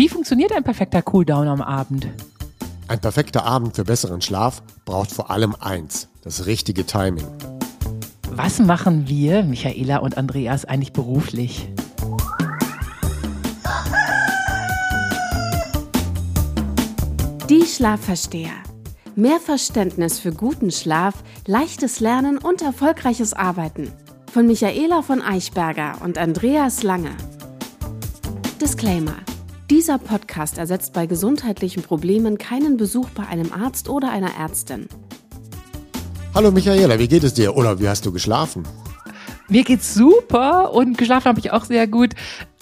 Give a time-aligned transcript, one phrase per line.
[0.00, 2.08] Wie funktioniert ein perfekter Cooldown am Abend?
[2.88, 7.26] Ein perfekter Abend für besseren Schlaf braucht vor allem eins, das richtige Timing.
[8.30, 11.68] Was machen wir, Michaela und Andreas, eigentlich beruflich?
[17.50, 18.54] Die Schlafversteher.
[19.16, 23.92] Mehr Verständnis für guten Schlaf, leichtes Lernen und erfolgreiches Arbeiten.
[24.32, 27.14] Von Michaela von Eichberger und Andreas Lange.
[28.62, 29.16] Disclaimer.
[29.70, 34.88] Dieser Podcast ersetzt bei gesundheitlichen Problemen keinen Besuch bei einem Arzt oder einer Ärztin.
[36.34, 37.56] Hallo Michaela, wie geht es dir?
[37.56, 38.64] Oder wie hast du geschlafen?
[39.46, 42.14] Mir geht's super und geschlafen habe ich auch sehr gut.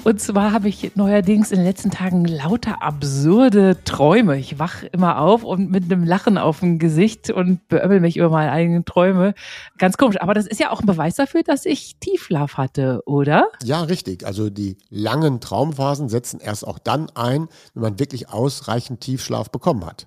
[0.05, 4.39] Und zwar habe ich neuerdings in den letzten Tagen lauter absurde Träume.
[4.39, 8.30] Ich wach immer auf und mit einem Lachen auf dem Gesicht und beömmel mich über
[8.30, 9.34] meine eigenen Träume.
[9.77, 10.20] Ganz komisch.
[10.20, 13.48] Aber das ist ja auch ein Beweis dafür, dass ich Tiefschlaf hatte, oder?
[13.65, 14.25] Ja, richtig.
[14.25, 19.84] Also die langen Traumphasen setzen erst auch dann ein, wenn man wirklich ausreichend Tiefschlaf bekommen
[19.84, 20.06] hat.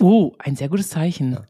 [0.00, 1.32] Oh, ein sehr gutes Zeichen.
[1.32, 1.42] Ja.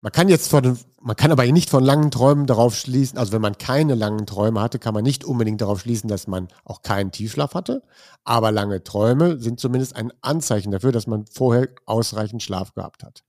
[0.00, 3.40] Man kann jetzt von, man kann aber nicht von langen Träumen darauf schließen, also wenn
[3.40, 7.12] man keine langen Träume hatte, kann man nicht unbedingt darauf schließen, dass man auch keinen
[7.12, 7.84] Tiefschlaf hatte.
[8.24, 13.22] Aber lange Träume sind zumindest ein Anzeichen dafür, dass man vorher ausreichend Schlaf gehabt hat.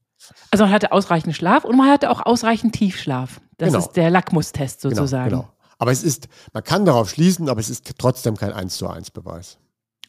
[0.49, 3.41] Also man hatte ausreichend Schlaf und man hatte auch ausreichend Tiefschlaf.
[3.57, 3.79] Das genau.
[3.79, 5.29] ist der Lackmustest genau, sozusagen.
[5.29, 5.53] Genau, genau.
[5.77, 9.11] Aber es ist, man kann darauf schließen, aber es ist trotzdem kein 1 zu 1
[9.11, 9.59] Beweis.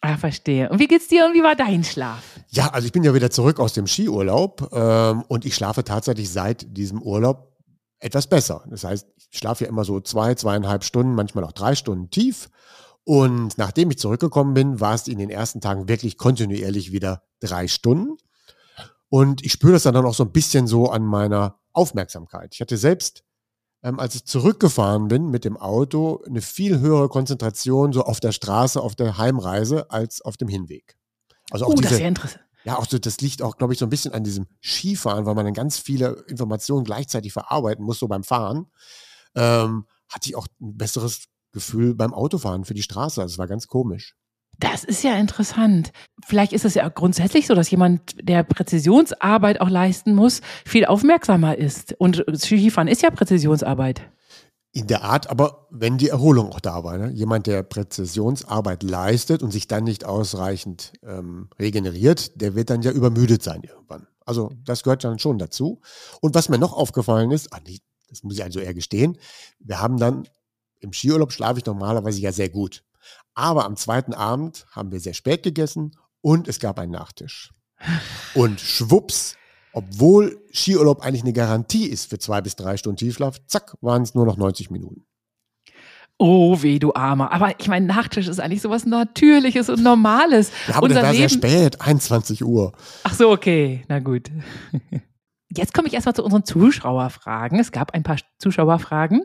[0.00, 0.70] Ah, verstehe.
[0.70, 2.22] Und wie geht's dir und wie war dein Schlaf?
[2.48, 6.30] Ja, also ich bin ja wieder zurück aus dem Skiurlaub ähm, und ich schlafe tatsächlich
[6.30, 7.48] seit diesem Urlaub
[8.00, 8.64] etwas besser.
[8.68, 12.48] Das heißt, ich schlafe ja immer so zwei, zweieinhalb Stunden, manchmal auch drei Stunden tief.
[13.04, 17.66] Und nachdem ich zurückgekommen bin, war es in den ersten Tagen wirklich kontinuierlich wieder drei
[17.68, 18.16] Stunden.
[19.08, 22.54] Und ich spüre das dann auch so ein bisschen so an meiner Aufmerksamkeit.
[22.54, 23.24] Ich hatte selbst
[23.82, 28.32] ähm, als ich zurückgefahren bin mit dem Auto, eine viel höhere Konzentration so auf der
[28.32, 30.96] Straße, auf der Heimreise als auf dem Hinweg.
[31.50, 32.44] Also auch uh, diese, das ist ja interessant.
[32.64, 35.34] Ja, auch so, das liegt auch, glaube ich, so ein bisschen an diesem Skifahren, weil
[35.34, 38.66] man dann ganz viele Informationen gleichzeitig verarbeiten muss, so beim Fahren.
[39.34, 43.20] Ähm, hatte ich auch ein besseres Gefühl beim Autofahren für die Straße.
[43.20, 44.16] Also es war ganz komisch.
[44.58, 45.92] Das ist ja interessant.
[46.26, 51.56] Vielleicht ist es ja grundsätzlich so, dass jemand, der Präzisionsarbeit auch leisten muss, viel aufmerksamer
[51.56, 51.94] ist.
[51.98, 54.02] Und Skifahren ist ja Präzisionsarbeit.
[54.78, 56.96] In der Art, aber wenn die Erholung auch da war.
[56.98, 57.10] Ne?
[57.10, 62.92] Jemand, der Präzisionsarbeit leistet und sich dann nicht ausreichend ähm, regeneriert, der wird dann ja
[62.92, 64.06] übermüdet sein irgendwann.
[64.24, 65.80] Also das gehört dann schon dazu.
[66.20, 69.18] Und was mir noch aufgefallen ist, ach nee, das muss ich also eher gestehen,
[69.58, 70.28] wir haben dann
[70.78, 72.84] im Skiurlaub schlafe ich normalerweise ja sehr gut.
[73.34, 77.52] Aber am zweiten Abend haben wir sehr spät gegessen und es gab einen Nachtisch.
[78.34, 79.37] Und schwupps,
[79.72, 84.14] obwohl Skiurlaub eigentlich eine Garantie ist für zwei bis drei Stunden Tiefschlaf, zack, waren es
[84.14, 85.04] nur noch 90 Minuten.
[86.20, 87.30] Oh, weh, du Armer.
[87.30, 90.50] Aber ich meine, Nachtisch ist eigentlich sowas Natürliches und Normales.
[90.66, 91.28] Ja, aber Unser das war Leben...
[91.28, 92.72] sehr spät, 21 Uhr.
[93.04, 94.28] Ach so, okay, na gut.
[95.56, 97.58] Jetzt komme ich erstmal zu unseren Zuschauerfragen.
[97.58, 99.22] Es gab ein paar Zuschauerfragen.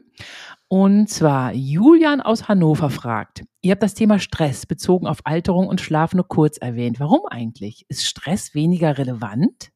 [0.69, 5.81] Und zwar Julian aus Hannover fragt, ihr habt das Thema Stress bezogen auf Alterung und
[5.81, 6.99] Schlaf nur kurz erwähnt.
[6.99, 7.85] Warum eigentlich?
[7.89, 9.72] Ist Stress weniger relevant?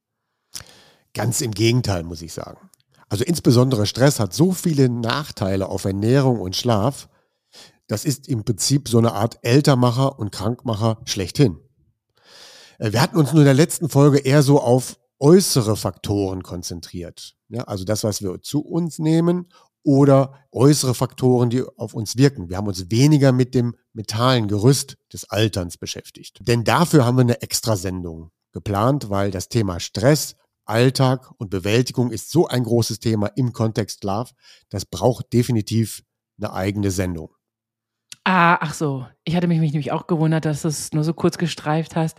[1.17, 2.69] Ganz im Gegenteil, muss ich sagen.
[3.09, 7.09] Also insbesondere Stress hat so viele Nachteile auf Ernährung und Schlaf.
[7.88, 11.57] Das ist im Prinzip so eine Art Ältermacher und Krankmacher schlechthin.
[12.79, 17.35] Äh, wir hatten uns nur in der letzten Folge eher so auf äußere Faktoren konzentriert.
[17.50, 19.47] Ja, also das, was wir zu uns nehmen
[19.83, 22.50] oder äußere Faktoren, die auf uns wirken.
[22.50, 26.39] Wir haben uns weniger mit dem mentalen Gerüst des Alterns beschäftigt.
[26.41, 30.35] Denn dafür haben wir eine Extrasendung geplant, weil das Thema Stress,
[30.67, 34.31] Alltag und Bewältigung ist so ein großes Thema im Kontext Love,
[34.69, 36.03] das braucht definitiv
[36.38, 37.37] eine eigene Sendung.
[38.29, 39.05] Ah, ach so.
[39.23, 42.17] Ich hatte mich, nämlich auch gewundert, dass du es nur so kurz gestreift hast.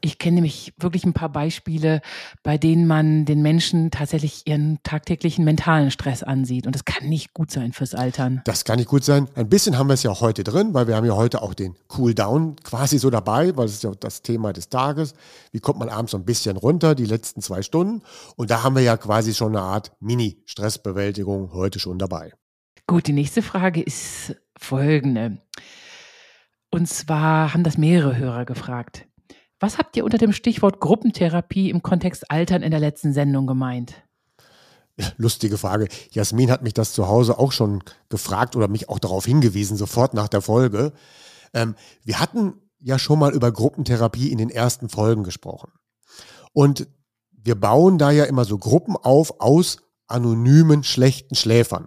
[0.00, 2.00] Ich kenne nämlich wirklich ein paar Beispiele,
[2.42, 6.64] bei denen man den Menschen tatsächlich ihren tagtäglichen mentalen Stress ansieht.
[6.64, 8.40] Und das kann nicht gut sein fürs Altern.
[8.46, 9.28] Das kann nicht gut sein.
[9.34, 11.76] Ein bisschen haben wir es ja heute drin, weil wir haben ja heute auch den
[11.94, 15.12] Cool Down quasi so dabei, weil es ist ja das Thema des Tages.
[15.52, 18.00] Wie kommt man abends so ein bisschen runter, die letzten zwei Stunden?
[18.36, 22.32] Und da haben wir ja quasi schon eine Art Mini-Stressbewältigung heute schon dabei.
[22.90, 25.38] Gut, die nächste Frage ist folgende.
[26.72, 29.06] Und zwar haben das mehrere Hörer gefragt.
[29.60, 34.02] Was habt ihr unter dem Stichwort Gruppentherapie im Kontext Altern in der letzten Sendung gemeint?
[35.18, 35.86] Lustige Frage.
[36.10, 40.12] Jasmin hat mich das zu Hause auch schon gefragt oder mich auch darauf hingewiesen, sofort
[40.12, 40.92] nach der Folge.
[41.54, 45.70] Ähm, wir hatten ja schon mal über Gruppentherapie in den ersten Folgen gesprochen.
[46.52, 46.88] Und
[47.30, 49.76] wir bauen da ja immer so Gruppen auf aus
[50.08, 51.86] anonymen schlechten Schläfern.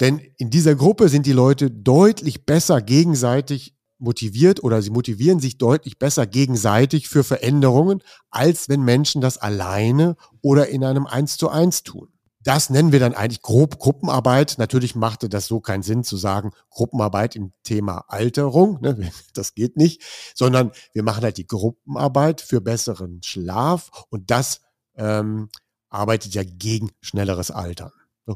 [0.00, 5.58] Denn in dieser Gruppe sind die Leute deutlich besser gegenseitig motiviert oder sie motivieren sich
[5.58, 11.50] deutlich besser gegenseitig für Veränderungen, als wenn Menschen das alleine oder in einem Eins zu
[11.50, 12.08] eins tun.
[12.42, 14.54] Das nennen wir dann eigentlich grob Gruppenarbeit.
[14.56, 18.80] Natürlich machte das so keinen Sinn zu sagen, Gruppenarbeit im Thema Alterung.
[18.80, 19.10] Ne?
[19.34, 20.02] Das geht nicht,
[20.34, 24.62] sondern wir machen halt die Gruppenarbeit für besseren Schlaf und das
[24.96, 25.50] ähm,
[25.90, 27.92] arbeitet ja gegen schnelleres Altern.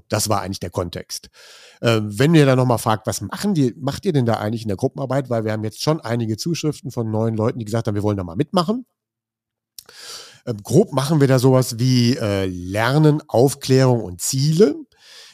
[0.08, 1.28] Das war eigentlich der Kontext.
[1.82, 4.68] Ähm, wenn ihr dann nochmal fragt, was machen die, macht ihr denn da eigentlich in
[4.68, 5.30] der Gruppenarbeit?
[5.30, 8.16] Weil wir haben jetzt schon einige Zuschriften von neuen Leuten, die gesagt haben, wir wollen
[8.16, 8.86] da mal mitmachen.
[10.46, 14.76] Ähm, grob machen wir da sowas wie äh, Lernen, Aufklärung und Ziele.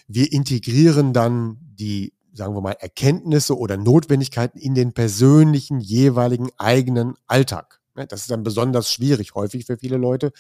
[0.06, 7.14] Wir integrieren dann die, sagen wir mal, Erkenntnisse oder Notwendigkeiten in den persönlichen, jeweiligen eigenen
[7.26, 7.80] Alltag.
[8.08, 10.32] Das ist dann besonders schwierig häufig für viele Leute.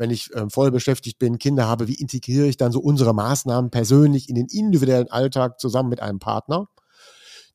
[0.00, 3.70] Wenn ich äh, voll beschäftigt bin, Kinder habe, wie integriere ich dann so unsere Maßnahmen
[3.70, 6.68] persönlich in den individuellen Alltag zusammen mit einem Partner?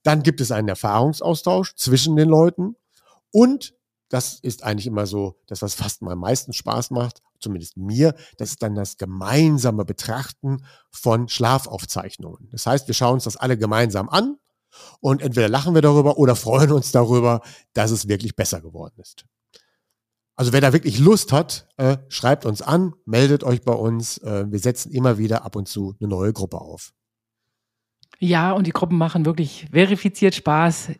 [0.04, 2.76] Dann gibt es einen Erfahrungsaustausch zwischen den Leuten
[3.32, 3.74] und
[4.10, 8.52] das ist eigentlich immer so, das, was fast am meisten Spaß macht, zumindest mir, das
[8.52, 12.48] ist dann das gemeinsame Betrachten von Schlafaufzeichnungen.
[12.52, 14.38] Das heißt, wir schauen uns das alle gemeinsam an
[15.00, 17.42] und entweder lachen wir darüber oder freuen uns darüber,
[17.74, 19.26] dass es wirklich besser geworden ist.
[20.36, 24.18] Also wer da wirklich Lust hat, äh, schreibt uns an, meldet euch bei uns.
[24.18, 26.92] Äh, wir setzen immer wieder ab und zu eine neue Gruppe auf.
[28.20, 30.92] Ja, und die Gruppen machen wirklich verifiziert Spaß.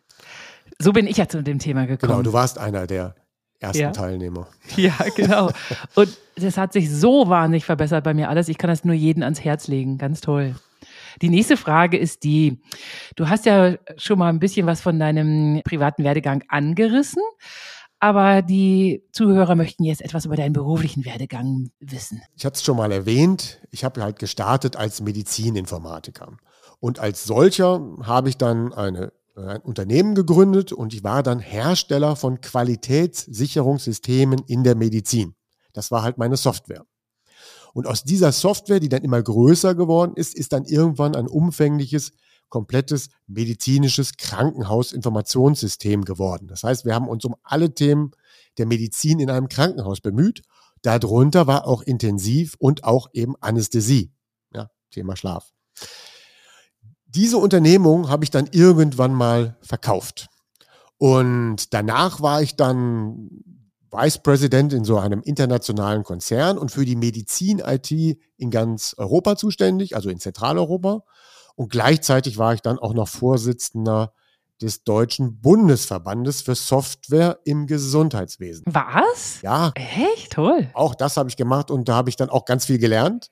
[0.78, 2.12] So bin ich ja zu dem Thema gekommen.
[2.12, 3.14] Genau, du warst einer der
[3.60, 3.90] ersten ja.
[3.90, 4.46] Teilnehmer.
[4.76, 5.50] Ja, genau.
[5.94, 8.48] Und das hat sich so wahnsinnig verbessert bei mir alles.
[8.48, 9.98] Ich kann das nur jedem ans Herz legen.
[9.98, 10.54] Ganz toll.
[11.22, 12.60] Die nächste Frage ist die,
[13.16, 17.22] du hast ja schon mal ein bisschen was von deinem privaten Werdegang angerissen,
[17.98, 22.22] aber die Zuhörer möchten jetzt etwas über deinen beruflichen Werdegang wissen.
[22.36, 26.36] Ich hatte es schon mal erwähnt, ich habe halt gestartet als Medizininformatiker.
[26.78, 32.16] Und als solcher habe ich dann eine ein Unternehmen gegründet und ich war dann Hersteller
[32.16, 35.34] von Qualitätssicherungssystemen in der Medizin.
[35.72, 36.86] Das war halt meine Software.
[37.74, 42.14] Und aus dieser Software, die dann immer größer geworden ist, ist dann irgendwann ein umfängliches,
[42.48, 46.48] komplettes medizinisches Krankenhausinformationssystem geworden.
[46.48, 48.12] Das heißt, wir haben uns um alle Themen
[48.58, 50.42] der Medizin in einem Krankenhaus bemüht.
[50.82, 54.12] Darunter war auch Intensiv und auch eben Anästhesie.
[54.54, 55.52] Ja, Thema Schlaf.
[57.06, 60.28] Diese Unternehmung habe ich dann irgendwann mal verkauft.
[60.98, 63.30] Und danach war ich dann
[63.90, 69.94] Vice President in so einem internationalen Konzern und für die Medizin-IT in ganz Europa zuständig,
[69.96, 71.04] also in Zentraleuropa.
[71.56, 74.12] Und gleichzeitig war ich dann auch noch Vorsitzender
[74.60, 78.64] des Deutschen Bundesverbandes für Software im Gesundheitswesen.
[78.66, 79.42] Was?
[79.42, 79.72] Ja.
[79.74, 80.32] Echt?
[80.32, 80.70] Toll.
[80.74, 83.30] Auch das habe ich gemacht und da habe ich dann auch ganz viel gelernt.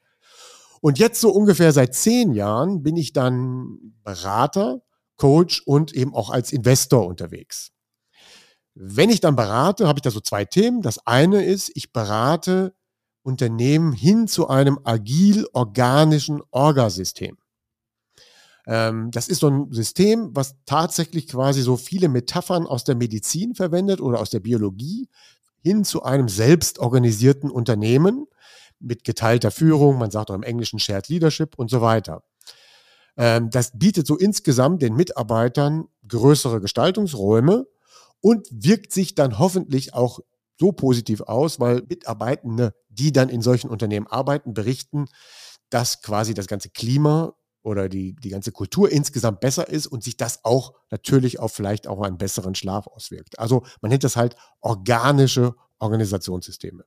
[0.80, 4.82] Und jetzt so ungefähr seit zehn Jahren bin ich dann Berater,
[5.16, 7.70] Coach und eben auch als Investor unterwegs.
[8.74, 10.82] Wenn ich dann berate, habe ich da so zwei Themen.
[10.82, 12.74] Das eine ist, ich berate
[13.22, 17.38] Unternehmen hin zu einem agil-organischen Orgasystem.
[18.66, 23.54] Ähm, das ist so ein System, was tatsächlich quasi so viele Metaphern aus der Medizin
[23.54, 25.08] verwendet oder aus der Biologie
[25.62, 28.26] hin zu einem selbstorganisierten Unternehmen,
[28.84, 32.22] mit geteilter Führung, man sagt auch im Englischen Shared Leadership und so weiter.
[33.16, 37.66] Ähm, das bietet so insgesamt den Mitarbeitern größere Gestaltungsräume
[38.20, 40.20] und wirkt sich dann hoffentlich auch
[40.58, 45.06] so positiv aus, weil Mitarbeitende, die dann in solchen Unternehmen arbeiten, berichten,
[45.70, 50.16] dass quasi das ganze Klima oder die, die ganze Kultur insgesamt besser ist und sich
[50.16, 53.38] das auch natürlich auf vielleicht auch einen besseren Schlaf auswirkt.
[53.38, 56.84] Also man nennt das halt organische Organisationssysteme.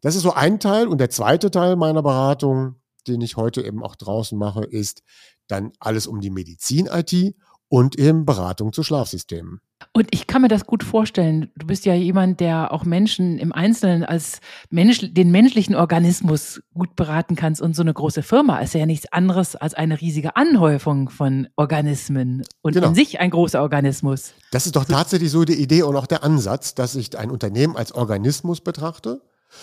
[0.00, 0.86] Das ist so ein Teil.
[0.86, 2.76] Und der zweite Teil meiner Beratung,
[3.08, 5.02] den ich heute eben auch draußen mache, ist
[5.48, 7.34] dann alles um die Medizin-IT
[7.68, 9.60] und eben Beratung zu Schlafsystemen.
[9.92, 11.50] Und ich kann mir das gut vorstellen.
[11.56, 16.96] Du bist ja jemand, der auch Menschen im Einzelnen als Mensch, den menschlichen Organismus gut
[16.96, 17.62] beraten kannst.
[17.62, 22.42] Und so eine große Firma ist ja nichts anderes als eine riesige Anhäufung von Organismen
[22.62, 22.88] und genau.
[22.88, 24.32] in sich ein großer Organismus.
[24.50, 27.76] Das ist doch tatsächlich so die Idee und auch der Ansatz, dass ich ein Unternehmen
[27.76, 29.20] als Organismus betrachte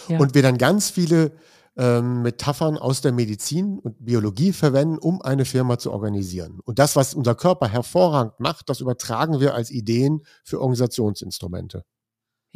[0.07, 0.19] ja.
[0.19, 1.31] Und wir dann ganz viele
[1.77, 6.59] ähm, Metaphern aus der Medizin und Biologie verwenden, um eine Firma zu organisieren.
[6.63, 11.83] Und das, was unser Körper hervorragend macht, das übertragen wir als Ideen für Organisationsinstrumente.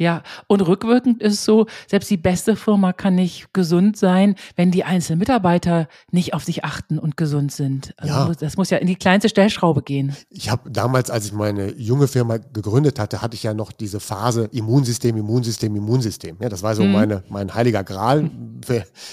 [0.00, 4.82] Ja, und rückwirkend ist so, selbst die beste Firma kann nicht gesund sein, wenn die
[4.82, 7.92] einzelnen Mitarbeiter nicht auf sich achten und gesund sind.
[7.98, 8.32] Also Ja.
[8.40, 10.16] Das muss ja in die kleinste Stellschraube gehen.
[10.30, 14.00] Ich habe damals, als ich meine junge Firma gegründet hatte, hatte ich ja noch diese
[14.00, 16.38] Phase Immunsystem, Immunsystem, Immunsystem.
[16.40, 16.92] Ja, das war so Mhm.
[16.92, 18.30] meine, mein heiliger Gral.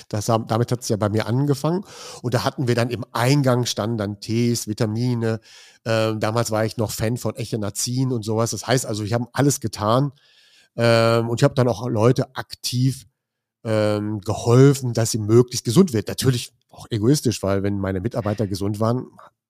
[0.07, 1.83] Das, damit hat es ja bei mir angefangen.
[2.21, 5.41] Und da hatten wir dann im Eingang standen dann Tees, Vitamine.
[5.85, 8.51] Ähm, damals war ich noch Fan von Echinazin und sowas.
[8.51, 10.13] Das heißt also, ich habe alles getan.
[10.77, 13.05] Ähm, und ich habe dann auch Leute aktiv
[13.63, 16.07] ähm, geholfen, dass sie möglichst gesund wird.
[16.07, 19.07] Natürlich auch egoistisch, weil wenn meine Mitarbeiter gesund waren,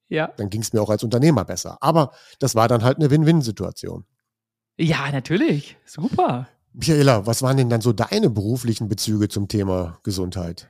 [0.10, 0.30] Ja.
[0.38, 1.78] dann ging es mir auch als Unternehmer besser.
[1.82, 4.06] Aber das war dann halt eine Win-Win-Situation.
[4.80, 5.76] Ja, natürlich.
[5.86, 6.48] Super.
[6.74, 10.70] Michaela, was waren denn dann so deine beruflichen Bezüge zum Thema Gesundheit?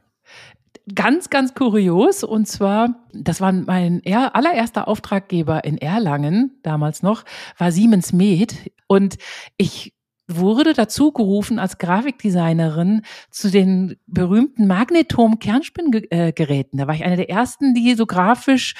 [0.95, 2.23] Ganz, ganz kurios.
[2.23, 7.25] Und zwar, das war mein er allererster Auftraggeber in Erlangen, damals noch,
[7.57, 8.71] war Siemens Med.
[8.87, 9.17] Und
[9.57, 9.93] ich
[10.27, 16.77] wurde dazu gerufen als Grafikdesignerin zu den berühmten Magnetom-Kernspinngeräten.
[16.77, 18.75] Da war ich eine der ersten, die so grafisch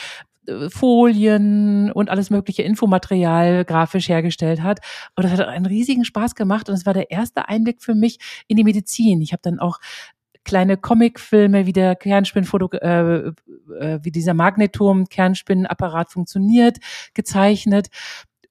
[0.48, 4.80] äh, Folien und alles mögliche Infomaterial grafisch hergestellt hat.
[5.16, 6.68] Und das hat einen riesigen Spaß gemacht.
[6.70, 9.22] Und es war der erste Einblick für mich in die Medizin.
[9.22, 9.80] Ich habe dann auch
[10.44, 13.32] kleine Comicfilme, wie der Kernspinnfoto, äh,
[13.80, 16.77] äh, wie dieser Magnetom-Kernspinnapparat funktioniert,
[17.13, 17.88] gezeichnet.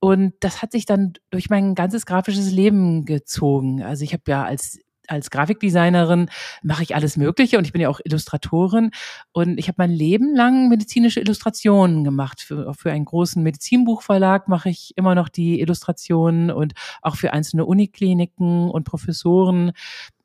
[0.07, 3.83] Und das hat sich dann durch mein ganzes grafisches Leben gezogen.
[3.83, 6.31] Also ich habe ja als als Grafikdesignerin
[6.63, 8.93] mache ich alles Mögliche und ich bin ja auch Illustratorin
[9.33, 12.41] und ich habe mein Leben lang medizinische Illustrationen gemacht.
[12.41, 17.65] Für, für einen großen Medizinbuchverlag mache ich immer noch die Illustrationen und auch für einzelne
[17.65, 19.73] Unikliniken und Professoren.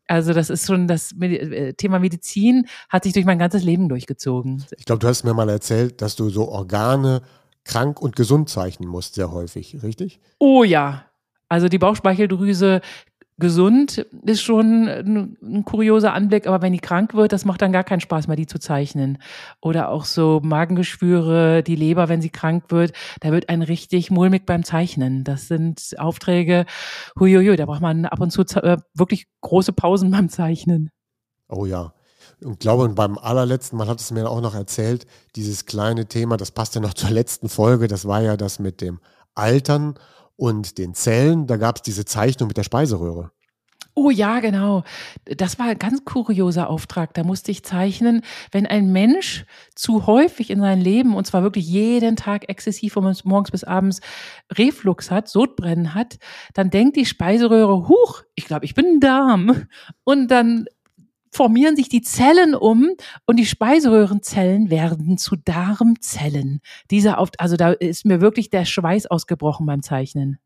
[0.07, 4.63] Also das ist schon das äh, Thema Medizin hat sich durch mein ganzes Leben durchgezogen.
[4.77, 7.23] Ich glaube, du hast mir mal erzählt, dass du so Organe
[7.63, 10.19] krank und gesund zeichnen musst, sehr häufig, richtig?
[10.39, 11.05] Oh ja.
[11.47, 12.81] Also die Bauchspeicheldrüse
[13.41, 17.73] gesund ist schon ein, ein kurioser Anblick, aber wenn die krank wird, das macht dann
[17.73, 19.17] gar keinen Spaß mehr, die zu zeichnen.
[19.61, 24.45] Oder auch so Magengeschwüre, die Leber, wenn sie krank wird, da wird ein richtig mulmig
[24.45, 25.25] beim Zeichnen.
[25.25, 26.65] Das sind Aufträge,
[27.19, 30.89] huiuiui, da braucht man ab und zu äh, wirklich große Pausen beim Zeichnen.
[31.49, 31.93] Oh ja.
[32.43, 35.05] Und glaube, beim allerletzten Mal hat es mir auch noch erzählt,
[35.35, 38.81] dieses kleine Thema, das passt ja noch zur letzten Folge, das war ja das mit
[38.81, 38.99] dem
[39.35, 39.95] Altern
[40.35, 41.47] und den Zellen.
[41.47, 43.31] Da gab es diese Zeichnung mit der Speiseröhre.
[43.93, 44.83] Oh ja, genau.
[45.25, 47.13] Das war ein ganz kurioser Auftrag.
[47.13, 48.21] Da musste ich zeichnen,
[48.51, 49.45] wenn ein Mensch
[49.75, 53.99] zu häufig in seinem Leben, und zwar wirklich jeden Tag exzessiv von morgens bis abends
[54.53, 56.19] Reflux hat, Sodbrennen hat,
[56.53, 59.67] dann denkt die Speiseröhre, huch, ich glaube, ich bin ein Darm.
[60.05, 60.65] Und dann
[61.31, 62.89] formieren sich die Zellen um
[63.25, 66.61] und die Speiseröhrenzellen werden zu Darmzellen.
[66.91, 70.39] Dieser auf, also da ist mir wirklich der Schweiß ausgebrochen beim Zeichnen.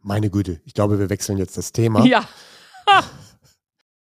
[0.00, 2.04] Meine Güte, ich glaube, wir wechseln jetzt das Thema.
[2.04, 2.24] Ja.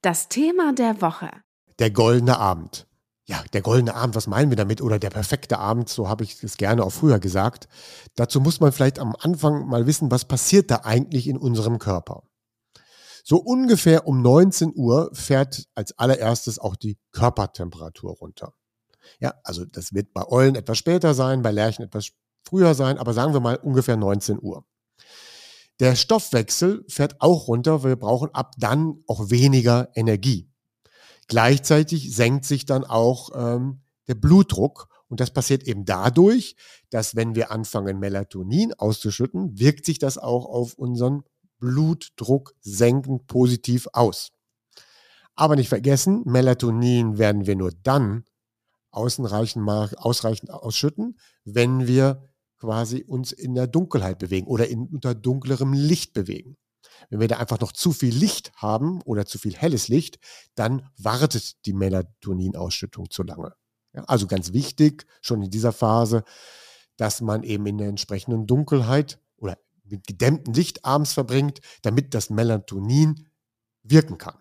[0.02, 1.30] Das Thema der Woche.
[1.78, 2.86] Der goldene Abend.
[3.28, 4.80] Ja, der goldene Abend, was meinen wir damit?
[4.80, 7.68] Oder der perfekte Abend, so habe ich es gerne auch früher gesagt.
[8.14, 12.22] Dazu muss man vielleicht am Anfang mal wissen, was passiert da eigentlich in unserem Körper.
[13.28, 18.54] So ungefähr um 19 Uhr fährt als allererstes auch die Körpertemperatur runter.
[19.18, 22.10] Ja, also das wird bei Eulen etwas später sein, bei Lerchen etwas
[22.44, 24.64] früher sein, aber sagen wir mal ungefähr 19 Uhr.
[25.80, 30.48] Der Stoffwechsel fährt auch runter, wir brauchen ab dann auch weniger Energie.
[31.26, 36.54] Gleichzeitig senkt sich dann auch ähm, der Blutdruck und das passiert eben dadurch,
[36.90, 41.24] dass wenn wir anfangen, Melatonin auszuschütten, wirkt sich das auch auf unseren
[41.58, 44.30] Blutdruck senkend positiv aus.
[45.34, 48.24] Aber nicht vergessen, Melatonin werden wir nur dann
[48.90, 52.22] ausreichend, ausschütten, wenn wir
[52.58, 56.56] quasi uns in der Dunkelheit bewegen oder in, unter dunklerem Licht bewegen.
[57.10, 60.18] Wenn wir da einfach noch zu viel Licht haben oder zu viel helles Licht,
[60.54, 63.54] dann wartet die Melatoninausschüttung zu lange.
[63.92, 66.24] Ja, also ganz wichtig, schon in dieser Phase,
[66.96, 69.20] dass man eben in der entsprechenden Dunkelheit
[69.90, 73.28] mit gedämmtem Licht abends verbringt, damit das Melatonin
[73.82, 74.36] wirken kann.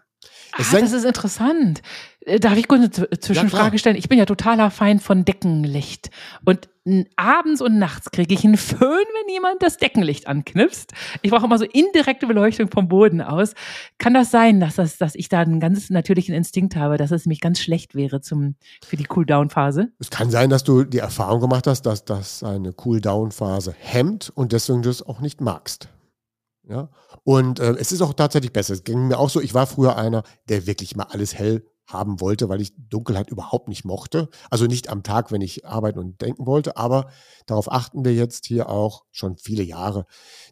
[0.58, 1.82] Es Ah, das ist interessant.
[2.22, 3.98] Äh, Darf ich kurz eine Z- Zwischenfrage stellen?
[3.98, 6.10] Ich bin ja totaler Feind von Deckenlicht.
[6.46, 6.70] Und
[7.16, 10.94] abends und nachts kriege ich einen Föhn, wenn jemand das Deckenlicht anknipst.
[11.24, 13.54] Ich brauche immer so indirekte Beleuchtung vom Boden aus.
[13.98, 17.26] Kann das sein, dass, das, dass ich da einen ganz natürlichen Instinkt habe, dass es
[17.26, 18.56] mich ganz schlecht wäre zum,
[18.86, 19.90] für die Cooldown-Phase?
[20.00, 24.52] Es kann sein, dass du die Erfahrung gemacht hast, dass das eine Cool-Down-Phase hemmt und
[24.52, 25.90] deswegen du es auch nicht magst.
[26.68, 26.90] Ja?
[27.24, 28.74] Und äh, es ist auch tatsächlich besser.
[28.74, 32.20] Es ging mir auch so, ich war früher einer, der wirklich mal alles hell haben
[32.20, 34.30] wollte, weil ich Dunkelheit überhaupt nicht mochte.
[34.50, 37.10] Also nicht am Tag, wenn ich arbeiten und denken wollte, aber
[37.46, 40.06] darauf achten wir jetzt hier auch schon viele Jahre,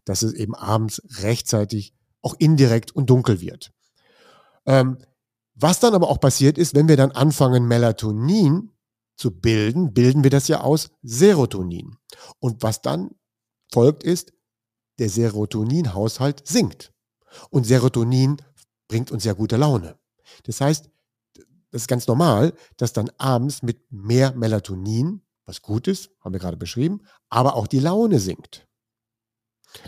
[0.06, 3.72] dass es eben abends rechtzeitig auch indirekt und dunkel wird.
[4.66, 4.98] Ähm,
[5.56, 8.72] was dann aber auch passiert ist, wenn wir dann anfangen, Melatonin
[9.16, 11.98] zu bilden, bilden wir das ja aus Serotonin.
[12.40, 13.12] Und was dann
[13.72, 14.34] folgt ist,
[15.00, 16.92] der Serotoninhaushalt sinkt.
[17.50, 18.38] Und Serotonin
[18.88, 19.98] bringt uns ja gute Laune.
[20.44, 20.90] Das heißt,
[21.72, 26.40] das ist ganz normal, dass dann abends mit mehr Melatonin, was gut ist, haben wir
[26.40, 28.68] gerade beschrieben, aber auch die Laune sinkt.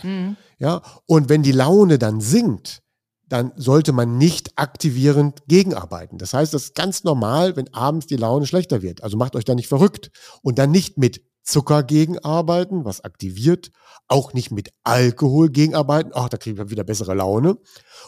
[0.01, 0.35] Mhm.
[0.57, 2.81] Ja, und wenn die Laune dann sinkt,
[3.27, 6.17] dann sollte man nicht aktivierend gegenarbeiten.
[6.17, 9.03] Das heißt, das ist ganz normal, wenn abends die Laune schlechter wird.
[9.03, 10.11] Also macht euch da nicht verrückt.
[10.41, 13.71] Und dann nicht mit Zucker gegenarbeiten, was aktiviert,
[14.07, 17.57] auch nicht mit Alkohol gegenarbeiten, ach, da kriegen wir wieder bessere Laune,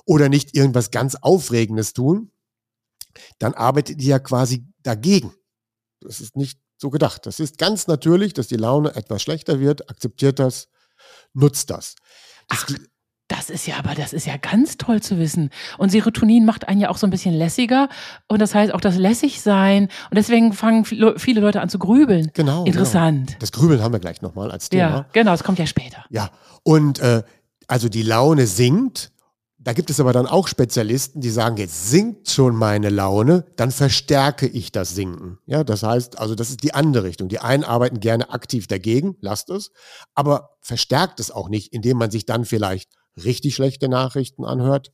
[0.06, 2.32] oder nicht irgendwas ganz Aufregendes tun,
[3.40, 5.34] dann arbeitet ihr ja quasi dagegen.
[6.02, 7.26] Das ist nicht so gedacht.
[7.26, 10.68] Das ist ganz natürlich, dass die Laune etwas schlechter wird, akzeptiert das,
[11.34, 11.96] nutzt das.
[12.48, 12.76] das ach,
[13.28, 15.50] das ist ja aber, das ist ja ganz toll zu wissen.
[15.78, 17.90] Und Serotonin macht einen ja auch so ein bisschen lässiger.
[18.28, 19.84] Und das heißt auch das Lässigsein.
[19.84, 22.32] Und deswegen fangen viele Leute an zu grübeln.
[22.34, 22.64] Genau.
[22.64, 23.28] Interessant.
[23.28, 23.40] Genau.
[23.40, 24.90] Das Grübeln haben wir gleich nochmal als Thema.
[24.90, 26.06] Ja, genau, das kommt ja später.
[26.10, 26.30] Ja.
[26.64, 27.24] Und äh,
[27.68, 29.12] also die Laune sinkt.
[29.60, 33.72] Da gibt es aber dann auch Spezialisten, die sagen, jetzt sinkt schon meine Laune, dann
[33.72, 35.40] verstärke ich das Sinken.
[35.46, 37.28] Ja, das heißt, also das ist die andere Richtung.
[37.28, 39.72] Die einen arbeiten gerne aktiv dagegen, lasst es,
[40.16, 42.92] aber verstärkt es auch nicht, indem man sich dann vielleicht
[43.24, 44.92] richtig schlechte Nachrichten anhört,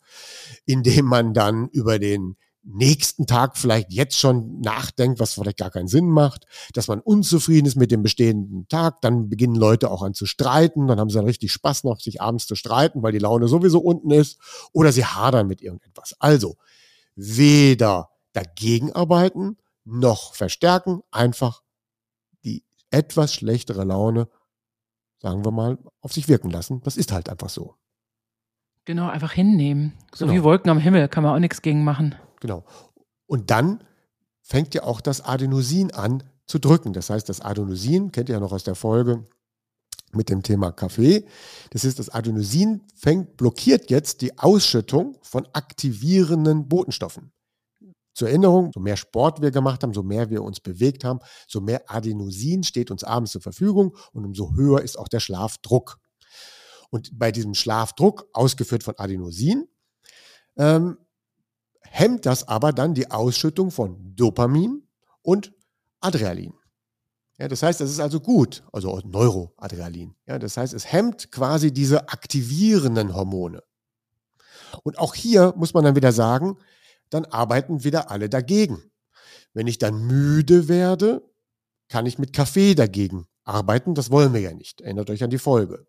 [0.66, 5.88] indem man dann über den nächsten Tag vielleicht jetzt schon nachdenkt, was vielleicht gar keinen
[5.88, 10.14] Sinn macht, dass man unzufrieden ist mit dem bestehenden Tag, dann beginnen Leute auch an
[10.14, 13.20] zu streiten, dann haben sie dann richtig Spaß noch, sich abends zu streiten, weil die
[13.20, 14.40] Laune sowieso unten ist,
[14.72, 16.16] oder sie hadern mit irgendetwas.
[16.20, 16.56] Also,
[17.16, 21.62] weder dagegen arbeiten, noch verstärken, einfach
[22.46, 24.30] die etwas schlechtere Laune,
[25.22, 26.82] sagen wir mal, auf sich wirken lassen.
[26.84, 27.76] Das ist halt einfach so.
[28.86, 29.94] Genau, einfach hinnehmen.
[30.14, 30.38] So genau.
[30.38, 32.16] wie Wolken am Himmel, kann man auch nichts gegen machen.
[32.42, 32.66] Genau.
[33.26, 33.84] Und dann
[34.42, 36.94] fängt ja auch das Adenosin an zu drücken.
[36.94, 39.26] Das heißt, das Adenosin, kennt ihr ja noch aus der Folge
[40.12, 41.26] mit dem Thema Kaffee.
[41.72, 47.32] Das ist, das Adenosin fängt, blockiert jetzt die Ausschüttung von aktivierenden Botenstoffen.
[48.14, 51.62] Zur Erinnerung, so mehr Sport wir gemacht haben, so mehr wir uns bewegt haben, so
[51.62, 55.98] mehr Adenosin steht uns abends zur Verfügung und umso höher ist auch der Schlafdruck.
[56.94, 59.68] Und bei diesem Schlafdruck, ausgeführt von Adenosin,
[60.58, 61.00] ähm,
[61.82, 64.88] hemmt das aber dann die Ausschüttung von Dopamin
[65.24, 65.54] und
[66.02, 66.54] Adrenalin.
[67.40, 70.14] Ja, das heißt, das ist also gut, also Neuroadrenalin.
[70.28, 73.64] Ja, das heißt, es hemmt quasi diese aktivierenden Hormone.
[74.84, 76.60] Und auch hier muss man dann wieder sagen,
[77.10, 78.92] dann arbeiten wieder alle dagegen.
[79.54, 81.28] Wenn ich dann müde werde,
[81.90, 83.96] kann ich mit Kaffee dagegen arbeiten.
[83.96, 84.82] Das wollen wir ja nicht.
[84.82, 85.88] Erinnert euch an die Folge.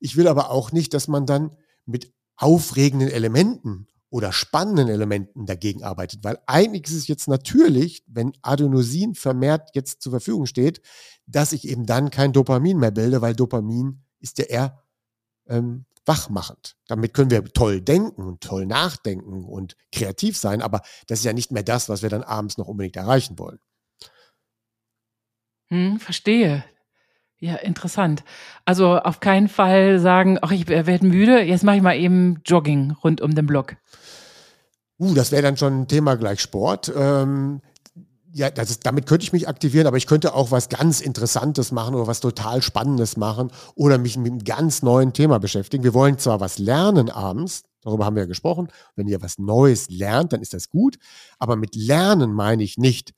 [0.00, 5.82] Ich will aber auch nicht, dass man dann mit aufregenden Elementen oder spannenden Elementen dagegen
[5.82, 10.80] arbeitet, weil eigentlich ist es jetzt natürlich, wenn Adenosin vermehrt jetzt zur Verfügung steht,
[11.26, 14.82] dass ich eben dann kein Dopamin mehr bilde, weil Dopamin ist ja eher
[15.46, 16.76] ähm, wachmachend.
[16.86, 21.34] Damit können wir toll denken und toll nachdenken und kreativ sein, aber das ist ja
[21.34, 23.58] nicht mehr das, was wir dann abends noch unbedingt erreichen wollen.
[25.70, 26.64] Hm, verstehe.
[27.40, 28.24] Ja, interessant.
[28.64, 32.96] Also auf keinen Fall sagen, ach, ich werde müde, jetzt mache ich mal eben Jogging
[33.04, 33.76] rund um den Block.
[34.98, 36.92] Uh, das wäre dann schon ein Thema gleich Sport.
[36.96, 37.60] Ähm,
[38.32, 41.94] ja, ist, damit könnte ich mich aktivieren, aber ich könnte auch was ganz Interessantes machen
[41.94, 45.84] oder was total Spannendes machen oder mich mit einem ganz neuen Thema beschäftigen.
[45.84, 48.68] Wir wollen zwar was lernen abends, darüber haben wir ja gesprochen.
[48.96, 50.98] Wenn ihr was Neues lernt, dann ist das gut.
[51.38, 53.14] Aber mit Lernen meine ich nicht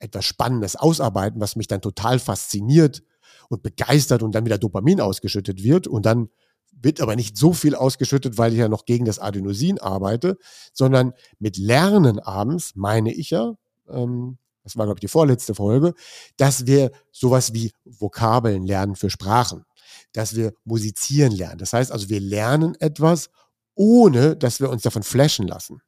[0.00, 3.02] etwas Spannendes ausarbeiten, was mich dann total fasziniert
[3.50, 6.28] und begeistert und dann wieder Dopamin ausgeschüttet wird und dann
[6.72, 10.38] wird aber nicht so viel ausgeschüttet, weil ich ja noch gegen das Adenosin arbeite,
[10.72, 13.54] sondern mit Lernen abends meine ich ja,
[13.88, 15.94] ähm, das war glaube ich die vorletzte Folge,
[16.36, 19.64] dass wir sowas wie Vokabeln lernen für Sprachen,
[20.12, 21.58] dass wir musizieren lernen.
[21.58, 23.30] Das heißt also, wir lernen etwas,
[23.74, 25.82] ohne dass wir uns davon flashen lassen.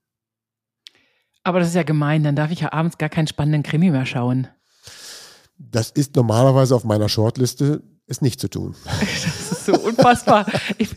[1.44, 4.06] Aber das ist ja gemein, dann darf ich ja abends gar keinen spannenden Krimi mehr
[4.06, 4.48] schauen.
[5.70, 8.74] Das ist normalerweise auf meiner Shortliste, es nicht zu tun.
[8.84, 10.46] Das ist so unfassbar.
[10.78, 10.90] Ich,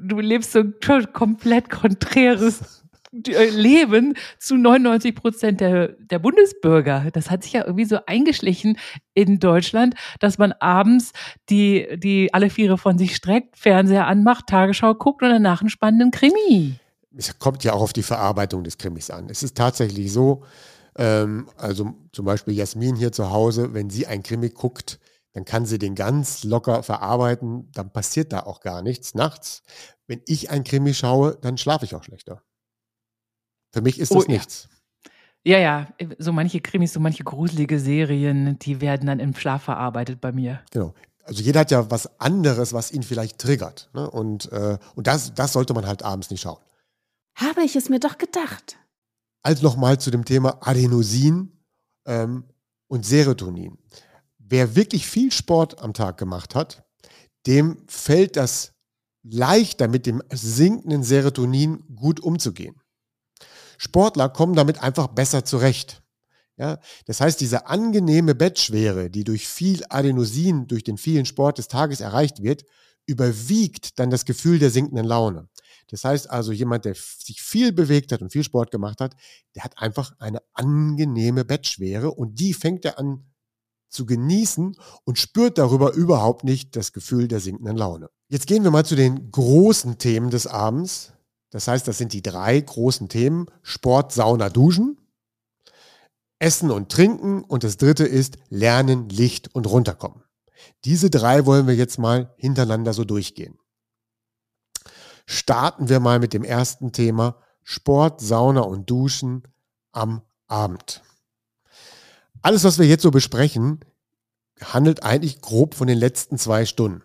[0.00, 0.74] du lebst so ein
[1.12, 7.06] komplett konträres Leben zu 99 Prozent der, der Bundesbürger.
[7.12, 8.78] Das hat sich ja irgendwie so eingeschlichen
[9.14, 11.12] in Deutschland, dass man abends
[11.48, 16.10] die, die alle Viere von sich streckt, Fernseher anmacht, Tagesschau guckt und danach einen spannenden
[16.10, 16.74] Krimi.
[17.16, 19.28] Es kommt ja auch auf die Verarbeitung des Krimis an.
[19.30, 20.42] Es ist tatsächlich so,
[20.96, 24.98] ähm, also zum Beispiel Jasmin hier zu Hause, wenn sie ein Krimi guckt,
[25.32, 29.62] dann kann sie den ganz locker verarbeiten, dann passiert da auch gar nichts nachts.
[30.06, 32.42] Wenn ich ein Krimi schaue, dann schlafe ich auch schlechter.
[33.72, 34.68] Für mich ist das oh, nichts.
[35.44, 35.58] Ja.
[35.58, 40.20] ja, ja, so manche Krimis, so manche gruselige Serien, die werden dann im Schlaf verarbeitet
[40.22, 40.62] bei mir.
[40.70, 40.94] Genau.
[41.24, 43.90] Also jeder hat ja was anderes, was ihn vielleicht triggert.
[43.92, 44.08] Ne?
[44.08, 46.62] Und, äh, und das, das sollte man halt abends nicht schauen.
[47.34, 48.78] Habe ich es mir doch gedacht.
[49.46, 51.52] Also nochmal zu dem Thema Adenosin
[52.04, 52.42] ähm,
[52.88, 53.78] und Serotonin.
[54.40, 56.84] Wer wirklich viel Sport am Tag gemacht hat,
[57.46, 58.72] dem fällt das
[59.22, 62.74] leichter mit dem sinkenden Serotonin gut umzugehen.
[63.78, 66.02] Sportler kommen damit einfach besser zurecht.
[66.56, 71.68] Ja, das heißt, diese angenehme Bettschwere, die durch viel Adenosin, durch den vielen Sport des
[71.68, 72.64] Tages erreicht wird,
[73.06, 75.48] überwiegt dann das Gefühl der sinkenden Laune.
[75.88, 79.14] Das heißt also, jemand, der sich viel bewegt hat und viel Sport gemacht hat,
[79.54, 83.24] der hat einfach eine angenehme Bettschwere und die fängt er an
[83.88, 88.10] zu genießen und spürt darüber überhaupt nicht das Gefühl der sinkenden Laune.
[88.28, 91.12] Jetzt gehen wir mal zu den großen Themen des Abends.
[91.50, 93.46] Das heißt, das sind die drei großen Themen.
[93.62, 94.98] Sport, Sauna, Duschen.
[96.38, 100.22] Essen und Trinken und das dritte ist Lernen, Licht und runterkommen.
[100.84, 103.58] Diese drei wollen wir jetzt mal hintereinander so durchgehen.
[105.26, 109.42] Starten wir mal mit dem ersten Thema Sport, Sauna und Duschen
[109.92, 111.02] am Abend.
[112.42, 113.80] Alles, was wir jetzt so besprechen,
[114.62, 117.02] handelt eigentlich grob von den letzten zwei Stunden.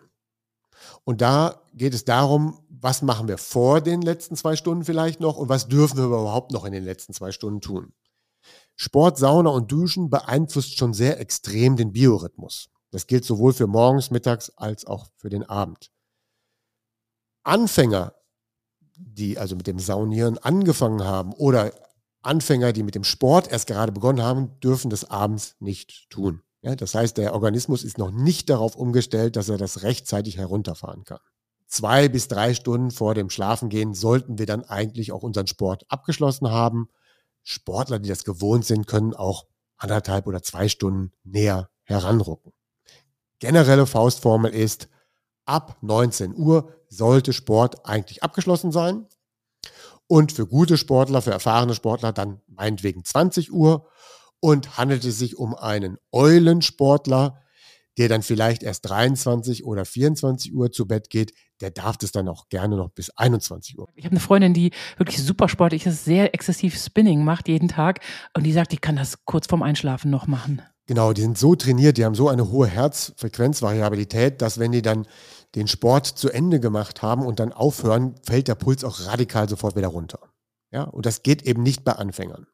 [1.04, 5.36] Und da geht es darum, was machen wir vor den letzten zwei Stunden vielleicht noch
[5.36, 7.92] und was dürfen wir überhaupt noch in den letzten zwei Stunden tun.
[8.76, 12.70] Sport, Sauna und Duschen beeinflusst schon sehr extrem den Biorhythmus.
[12.90, 15.90] Das gilt sowohl für morgens, mittags als auch für den Abend.
[17.42, 18.14] Anfänger,
[18.96, 21.72] die also mit dem Saunieren angefangen haben oder
[22.22, 26.42] Anfänger, die mit dem Sport erst gerade begonnen haben, dürfen das abends nicht tun.
[26.62, 31.04] Ja, das heißt, der Organismus ist noch nicht darauf umgestellt, dass er das rechtzeitig herunterfahren
[31.04, 31.18] kann.
[31.66, 36.50] Zwei bis drei Stunden vor dem Schlafengehen sollten wir dann eigentlich auch unseren Sport abgeschlossen
[36.50, 36.88] haben
[37.42, 42.52] Sportler, die das gewohnt sind, können auch anderthalb oder zwei Stunden näher heranrucken.
[43.40, 44.88] Generelle Faustformel ist,
[45.44, 49.06] ab 19 Uhr sollte Sport eigentlich abgeschlossen sein.
[50.06, 53.88] Und für gute Sportler, für erfahrene Sportler dann meinetwegen 20 Uhr.
[54.40, 57.38] Und handelt es sich um einen Eulensportler,
[57.98, 62.28] der dann vielleicht erst 23 oder 24 Uhr zu Bett geht, der darf das dann
[62.28, 63.88] auch gerne noch bis 21 Uhr.
[63.94, 68.00] Ich habe eine Freundin, die wirklich super sportlich ist, sehr exzessiv Spinning macht jeden Tag
[68.36, 70.62] und die sagt, ich kann das kurz vorm Einschlafen noch machen.
[70.86, 75.06] Genau, die sind so trainiert, die haben so eine hohe Herzfrequenzvariabilität, dass wenn die dann
[75.54, 79.76] den Sport zu Ende gemacht haben und dann aufhören, fällt der Puls auch radikal sofort
[79.76, 80.18] wieder runter.
[80.72, 82.46] Ja, und das geht eben nicht bei Anfängern.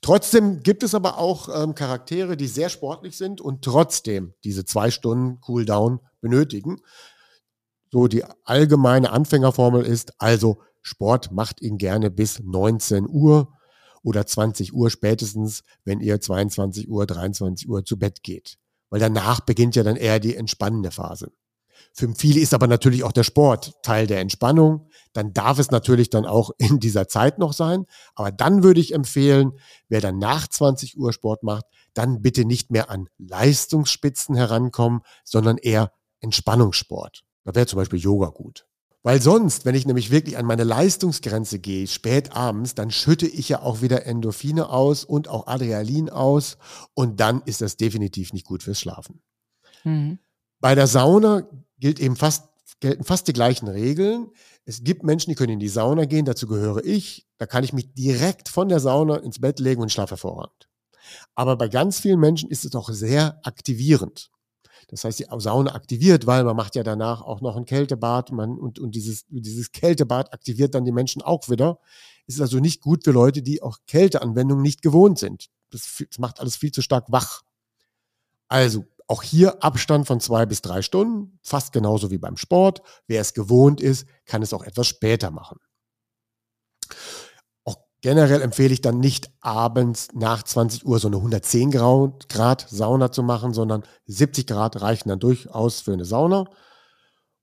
[0.00, 4.90] Trotzdem gibt es aber auch ähm, Charaktere, die sehr sportlich sind und trotzdem diese zwei
[4.90, 6.80] Stunden Cooldown benötigen.
[7.90, 13.52] So die allgemeine Anfängerformel ist also, Sport macht ihn gerne bis 19 Uhr
[14.04, 18.58] oder 20 Uhr spätestens, wenn ihr 22 Uhr, 23 Uhr zu Bett geht.
[18.90, 21.32] Weil danach beginnt ja dann eher die entspannende Phase.
[21.92, 24.88] Für viele ist aber natürlich auch der Sport Teil der Entspannung.
[25.12, 27.86] Dann darf es natürlich dann auch in dieser Zeit noch sein.
[28.14, 29.52] Aber dann würde ich empfehlen,
[29.88, 31.64] wer dann nach 20 Uhr Sport macht,
[31.94, 37.22] dann bitte nicht mehr an Leistungsspitzen herankommen, sondern eher Entspannungssport.
[37.44, 38.66] Da wäre zum Beispiel Yoga gut.
[39.04, 43.50] Weil sonst, wenn ich nämlich wirklich an meine Leistungsgrenze gehe, spät abends, dann schütte ich
[43.50, 46.56] ja auch wieder Endorphine aus und auch Adrenalin aus.
[46.94, 49.20] Und dann ist das definitiv nicht gut fürs Schlafen.
[49.84, 50.18] Mhm.
[50.58, 51.46] Bei der Sauna
[51.78, 52.48] gilt eben fast,
[52.80, 54.30] gelten fast die gleichen Regeln.
[54.64, 57.26] Es gibt Menschen, die können in die Sauna gehen, dazu gehöre ich.
[57.36, 60.70] Da kann ich mich direkt von der Sauna ins Bett legen und schlafe hervorragend.
[61.34, 64.30] Aber bei ganz vielen Menschen ist es auch sehr aktivierend.
[64.94, 68.56] Das heißt, die Sauna aktiviert, weil man macht ja danach auch noch ein Kältebad man,
[68.56, 71.80] und, und dieses, dieses Kältebad aktiviert dann die Menschen auch wieder.
[72.28, 75.50] Ist also nicht gut für Leute, die auch Kälteanwendungen nicht gewohnt sind.
[75.70, 77.42] Das, das macht alles viel zu stark wach.
[78.46, 82.80] Also auch hier Abstand von zwei bis drei Stunden, fast genauso wie beim Sport.
[83.08, 85.58] Wer es gewohnt ist, kann es auch etwas später machen.
[88.04, 93.22] Generell empfehle ich dann nicht abends nach 20 Uhr so eine 110 Grad Sauna zu
[93.22, 96.44] machen, sondern 70 Grad reichen dann durchaus für eine Sauna.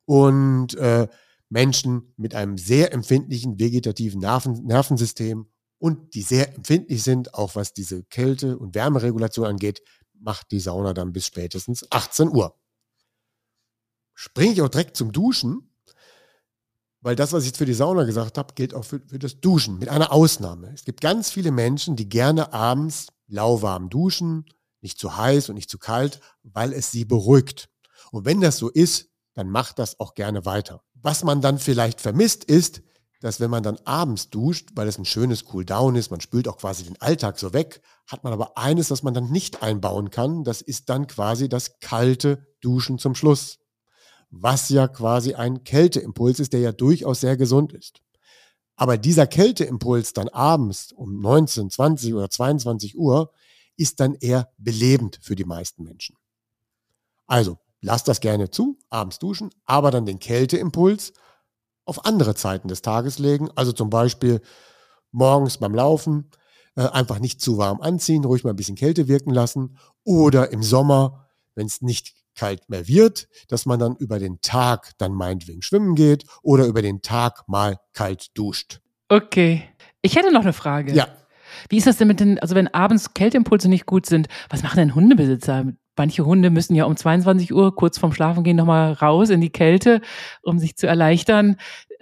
[0.06, 1.08] Und äh,
[1.50, 5.48] Menschen mit einem sehr empfindlichen vegetativen Nerven Nervensystem
[5.80, 9.82] und die sehr empfindlich sind, auch was diese Kälte- und Wärmeregulation angeht,
[10.14, 12.56] macht die Sauna dann bis spätestens 18 Uhr.
[14.14, 15.71] Springe ich auch direkt zum Duschen,
[17.02, 19.40] weil das, was ich jetzt für die Sauna gesagt habe, gilt auch für, für das
[19.40, 20.72] Duschen, mit einer Ausnahme.
[20.74, 24.46] Es gibt ganz viele Menschen, die gerne abends lauwarm duschen,
[24.82, 27.70] nicht zu heiß und nicht zu kalt, weil es sie beruhigt.
[28.12, 30.82] Und wenn das so ist, dann macht das auch gerne weiter.
[30.94, 32.82] Was man dann vielleicht vermisst ist,
[33.22, 36.58] dass wenn man dann abends duscht, weil es ein schönes Cooldown ist, man spült auch
[36.58, 40.44] quasi den Alltag so weg, hat man aber eines, das man dann nicht einbauen kann,
[40.44, 43.60] das ist dann quasi das kalte Duschen zum Schluss.
[44.32, 48.02] Was ja quasi ein Kälteimpuls ist, der ja durchaus sehr gesund ist.
[48.76, 53.32] Aber dieser Kälteimpuls dann abends um 19, 20 oder 22 Uhr
[53.78, 56.16] ist dann eher belebend für die meisten Menschen.
[57.28, 61.14] Also, lasst das gerne zu, abends duschen, aber dann den Kälteimpuls
[61.86, 63.50] auf andere Zeiten des Tages legen.
[63.56, 64.42] Also zum Beispiel
[65.12, 66.32] morgens beim Laufen
[66.76, 69.78] äh, einfach nicht zu warm anziehen, ruhig mal ein bisschen Kälte wirken lassen.
[70.04, 74.92] Oder im Sommer, wenn es nicht kalt mehr wird, dass man dann über den Tag
[74.98, 78.82] dann meinetwegen schwimmen geht oder über den Tag mal kalt duscht.
[79.10, 79.64] Okay.
[80.02, 80.94] Ich hätte noch eine Frage.
[80.94, 81.08] Ja.
[81.70, 84.78] Wie ist das denn mit den, also wenn abends Kälteimpulse nicht gut sind, was machen
[84.78, 85.66] denn Hundebesitzer?
[86.02, 90.02] Manche Hunde müssen ja um 22 Uhr kurz vorm Schlafengehen nochmal raus in die Kälte,
[90.42, 91.58] um sich zu erleichtern.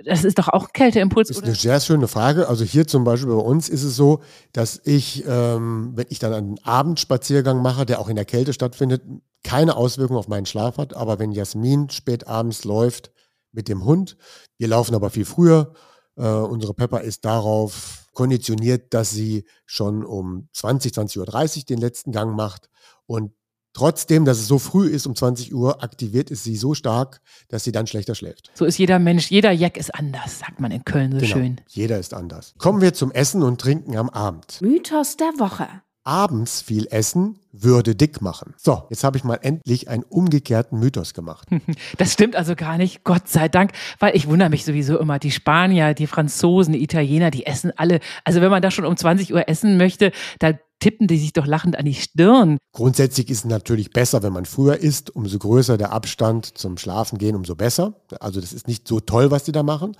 [0.05, 1.27] Das ist doch auch ein Kälteimpuls.
[1.27, 2.47] Das ist eine sehr schöne Frage.
[2.47, 4.21] Also hier zum Beispiel bei uns ist es so,
[4.53, 9.01] dass ich, ähm, wenn ich dann einen Abendspaziergang mache, der auch in der Kälte stattfindet,
[9.43, 10.95] keine Auswirkung auf meinen Schlaf hat.
[10.95, 13.11] Aber wenn Jasmin spät abends läuft
[13.51, 14.15] mit dem Hund,
[14.57, 15.73] wir laufen aber viel früher,
[16.15, 22.13] äh, unsere Pepper ist darauf konditioniert, dass sie schon um 20, 20.30 Uhr den letzten
[22.13, 22.69] Gang macht
[23.05, 23.33] und
[23.73, 27.63] Trotzdem, dass es so früh ist, um 20 Uhr, aktiviert es sie so stark, dass
[27.63, 28.51] sie dann schlechter schläft.
[28.55, 31.61] So ist jeder Mensch, jeder Jack ist anders, sagt man in Köln so genau, schön.
[31.67, 32.53] Jeder ist anders.
[32.57, 34.59] Kommen wir zum Essen und Trinken am Abend.
[34.61, 35.67] Mythos der Woche.
[36.03, 38.55] Abends viel essen würde dick machen.
[38.57, 41.47] So, jetzt habe ich mal endlich einen umgekehrten Mythos gemacht.
[41.97, 45.31] Das stimmt also gar nicht, Gott sei Dank, weil ich wundere mich sowieso immer, die
[45.31, 47.99] Spanier, die Franzosen, die Italiener, die essen alle.
[48.23, 51.45] Also wenn man da schon um 20 Uhr essen möchte, da tippen die sich doch
[51.45, 52.57] lachend an die Stirn.
[52.73, 55.15] Grundsätzlich ist es natürlich besser, wenn man früher isst.
[55.15, 58.01] Umso größer der Abstand zum Schlafengehen, umso besser.
[58.19, 59.95] Also das ist nicht so toll, was die da machen.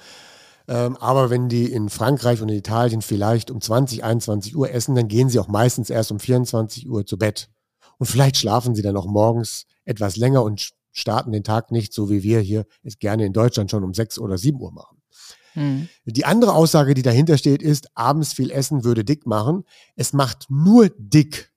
[0.68, 4.96] Ähm, aber wenn die in Frankreich und in Italien vielleicht um 20, 21 Uhr essen,
[4.96, 7.50] dann gehen sie auch meistens erst um 24 Uhr zu Bett.
[7.98, 12.10] Und vielleicht schlafen sie dann auch morgens etwas länger und starten den Tag nicht, so
[12.10, 14.99] wie wir hier es gerne in Deutschland schon um 6 oder 7 Uhr machen.
[15.60, 15.90] Mhm.
[16.06, 19.66] Die andere Aussage, die dahinter steht, ist, abends viel essen würde dick machen.
[19.96, 21.52] Es macht nur dick,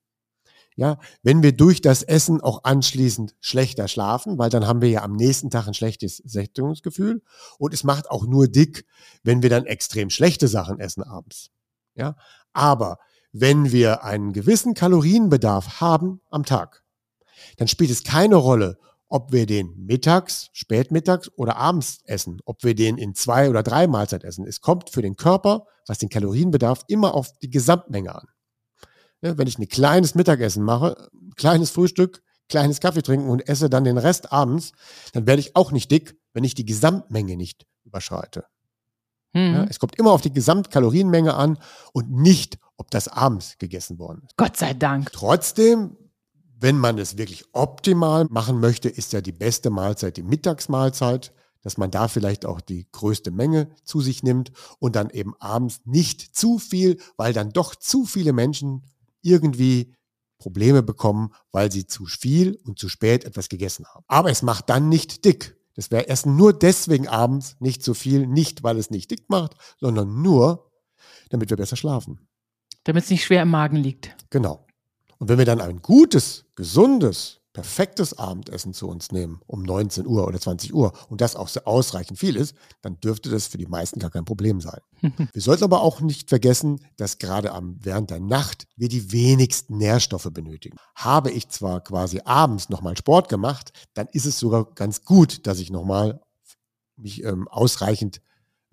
[0.75, 5.03] ja, wenn wir durch das Essen auch anschließend schlechter schlafen, weil dann haben wir ja
[5.03, 7.23] am nächsten Tag ein schlechtes Sättigungsgefühl.
[7.59, 8.87] Und es macht auch nur dick,
[9.23, 11.51] wenn wir dann extrem schlechte Sachen essen abends.
[11.95, 12.17] Ja,
[12.53, 12.99] aber
[13.33, 16.83] wenn wir einen gewissen Kalorienbedarf haben am Tag,
[17.57, 18.79] dann spielt es keine Rolle,
[19.13, 23.87] ob wir den mittags, spätmittags oder abends essen, ob wir den in zwei oder drei
[23.87, 24.47] Mahlzeiten essen.
[24.47, 28.27] Es kommt für den Körper, was den Kalorienbedarf, immer auf die Gesamtmenge an.
[29.21, 33.85] Ja, wenn ich ein kleines Mittagessen mache, kleines Frühstück, kleines Kaffee trinken und esse dann
[33.85, 34.73] den Rest abends,
[35.13, 38.47] dann werde ich auch nicht dick, wenn ich die Gesamtmenge nicht überschreite.
[39.35, 39.55] Hm.
[39.55, 41.59] Ja, es kommt immer auf die Gesamtkalorienmenge an
[41.93, 44.39] und nicht, ob das abends gegessen worden ist.
[44.39, 45.13] Gott sei Dank.
[45.13, 45.99] Trotzdem
[46.63, 51.77] wenn man es wirklich optimal machen möchte, ist ja die beste Mahlzeit die Mittagsmahlzeit, dass
[51.77, 56.37] man da vielleicht auch die größte Menge zu sich nimmt und dann eben abends nicht
[56.37, 58.85] zu viel, weil dann doch zu viele Menschen
[59.23, 59.95] irgendwie
[60.39, 64.05] Probleme bekommen, weil sie zu viel und zu spät etwas gegessen haben.
[64.09, 65.57] Aber es macht dann nicht dick.
[65.75, 69.55] Das wäre Essen nur deswegen abends nicht so viel, nicht weil es nicht dick macht,
[69.79, 70.71] sondern nur,
[71.31, 72.29] damit wir besser schlafen.
[72.85, 74.17] Damit es nicht schwer im Magen liegt.
[74.31, 74.67] Genau.
[75.23, 80.27] Und wenn wir dann ein gutes, gesundes, perfektes Abendessen zu uns nehmen, um 19 Uhr
[80.27, 83.69] oder 20 Uhr, und das auch sehr ausreichend viel ist, dann dürfte das für die
[83.69, 84.81] meisten gar kein Problem sein.
[85.33, 89.79] wir sollten aber auch nicht vergessen, dass gerade am, während der Nacht wir die wenigsten
[89.79, 90.77] Nährstoffe benötigen.
[90.97, 95.61] Habe ich zwar quasi abends nochmal Sport gemacht, dann ist es sogar ganz gut, dass
[95.61, 96.21] ich nochmal
[96.97, 98.21] mich ähm, ausreichend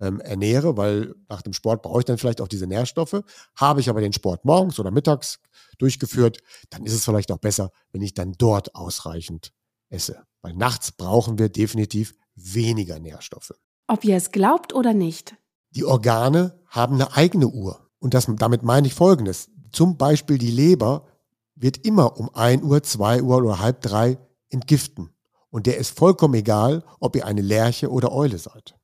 [0.00, 3.22] ähm, ernähre, weil nach dem Sport brauche ich dann vielleicht auch diese Nährstoffe.
[3.54, 5.38] Habe ich aber den Sport morgens oder mittags
[5.78, 6.38] durchgeführt,
[6.70, 9.52] dann ist es vielleicht auch besser, wenn ich dann dort ausreichend
[9.88, 10.22] esse.
[10.42, 13.54] Weil nachts brauchen wir definitiv weniger Nährstoffe.
[13.86, 15.34] Ob ihr es glaubt oder nicht.
[15.70, 17.88] Die Organe haben eine eigene Uhr.
[17.98, 19.50] Und das, damit meine ich Folgendes.
[19.72, 21.06] Zum Beispiel die Leber
[21.54, 25.10] wird immer um 1 Uhr, 2 Uhr oder halb drei entgiften.
[25.50, 28.79] Und der ist vollkommen egal, ob ihr eine Lerche oder Eule seid.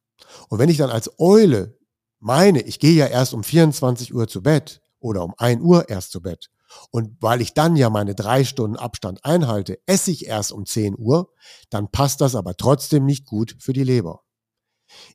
[0.49, 1.79] Und wenn ich dann als Eule
[2.19, 6.13] meine, ich gehe ja erst um 24 Uhr zu Bett oder um 1 Uhr erst
[6.13, 6.51] zu Bett,
[6.91, 10.97] und weil ich dann ja meine drei Stunden Abstand einhalte, esse ich erst um 10
[10.99, 11.33] Uhr,
[11.71, 14.23] dann passt das aber trotzdem nicht gut für die Leber.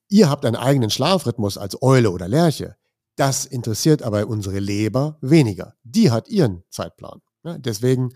[0.08, 2.76] Ihr habt einen eigenen Schlafrhythmus als Eule oder Lerche.
[3.16, 5.76] Das interessiert aber unsere Leber weniger.
[5.84, 7.22] Die hat ihren Zeitplan.
[7.44, 8.14] Deswegen,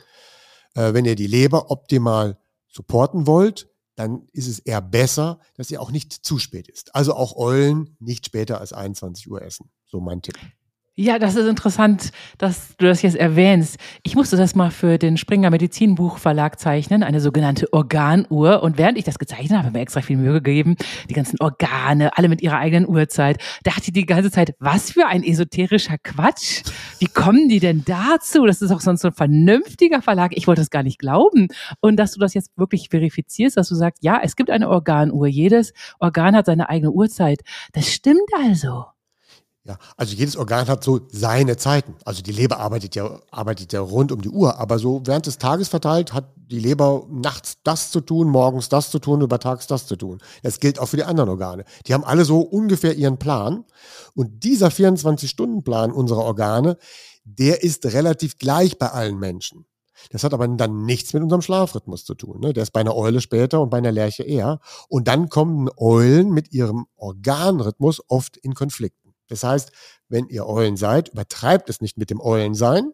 [0.73, 5.81] äh, wenn ihr die Leber optimal supporten wollt, dann ist es eher besser, dass ihr
[5.81, 6.93] auch nicht zu spät ist.
[6.95, 9.71] Also auch Eulen nicht später als 21 Uhr essen.
[9.85, 10.37] So mein Tipp.
[10.97, 13.77] Ja, das ist interessant, dass du das jetzt erwähnst.
[14.03, 18.63] Ich musste das mal für den Springer Medizinbuchverlag zeichnen, eine sogenannte Organuhr.
[18.63, 20.77] Und während ich das gezeichnet habe, habe ich mir extra viel Mühe gegeben,
[21.09, 23.43] die ganzen Organe, alle mit ihrer eigenen Uhrzeit.
[23.63, 26.63] dachte ich die ganze Zeit, was für ein esoterischer Quatsch.
[26.99, 28.45] Wie kommen die denn dazu?
[28.45, 30.31] Das ist auch sonst so ein vernünftiger Verlag.
[30.33, 31.49] Ich wollte es gar nicht glauben.
[31.81, 35.27] Und dass du das jetzt wirklich verifizierst, dass du sagst, ja, es gibt eine Organuhr.
[35.27, 37.41] Jedes Organ hat seine eigene Uhrzeit.
[37.73, 38.94] Das stimmt also.
[39.67, 41.95] Ja, also jedes Organ hat so seine Zeiten.
[42.05, 45.39] Also die Leber arbeitet ja, arbeitet ja rund um die Uhr, aber so während des
[45.39, 49.87] Tages verteilt hat die Leber nachts das zu tun, morgens das zu tun, übertags das
[49.87, 50.19] zu tun.
[50.43, 51.65] Das gilt auch für die anderen Organe.
[51.87, 53.65] Die haben alle so ungefähr ihren Plan.
[54.13, 56.77] Und dieser 24-Stunden-Plan unserer Organe,
[57.23, 59.65] der ist relativ gleich bei allen Menschen.
[60.11, 62.39] Das hat aber dann nichts mit unserem Schlafrhythmus zu tun.
[62.39, 62.53] Ne?
[62.53, 64.59] Der ist bei einer Eule später und bei einer Lerche eher.
[64.89, 69.04] Und dann kommen Eulen mit ihrem Organrhythmus oft in Konflikt.
[69.27, 69.71] Das heißt,
[70.07, 72.91] wenn ihr Eulen seid, übertreibt es nicht mit dem Eulensein,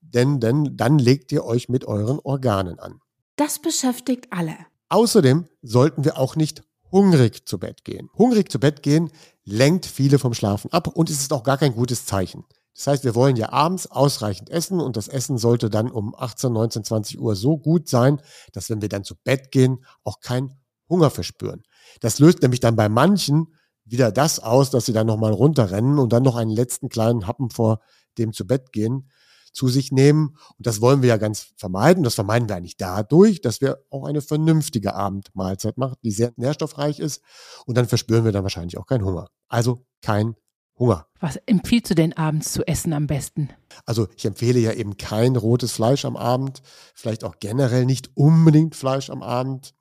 [0.00, 3.00] denn, denn dann legt ihr euch mit euren Organen an.
[3.36, 4.56] Das beschäftigt alle.
[4.88, 8.08] Außerdem sollten wir auch nicht hungrig zu Bett gehen.
[8.16, 9.10] Hungrig zu Bett gehen
[9.44, 12.44] lenkt viele vom Schlafen ab und es ist auch gar kein gutes Zeichen.
[12.74, 16.52] Das heißt, wir wollen ja abends ausreichend essen und das Essen sollte dann um 18,
[16.52, 18.20] 19, 20 Uhr so gut sein,
[18.52, 20.56] dass wenn wir dann zu Bett gehen, auch kein
[20.88, 21.62] Hunger verspüren.
[22.00, 23.54] Das löst nämlich dann bei manchen
[23.90, 27.50] wieder das aus, dass sie dann nochmal runterrennen und dann noch einen letzten kleinen Happen
[27.50, 27.80] vor
[28.18, 29.10] dem zu Bett gehen
[29.52, 30.36] zu sich nehmen.
[30.58, 32.04] Und das wollen wir ja ganz vermeiden.
[32.04, 37.00] Das vermeiden wir eigentlich dadurch, dass wir auch eine vernünftige Abendmahlzeit machen, die sehr nährstoffreich
[37.00, 37.22] ist.
[37.66, 39.28] Und dann verspüren wir dann wahrscheinlich auch keinen Hunger.
[39.48, 40.36] Also kein
[40.78, 41.06] Hunger.
[41.20, 43.50] Was empfiehlst du denn abends zu essen am besten?
[43.84, 46.62] Also ich empfehle ja eben kein rotes Fleisch am Abend,
[46.94, 49.74] vielleicht auch generell nicht unbedingt Fleisch am Abend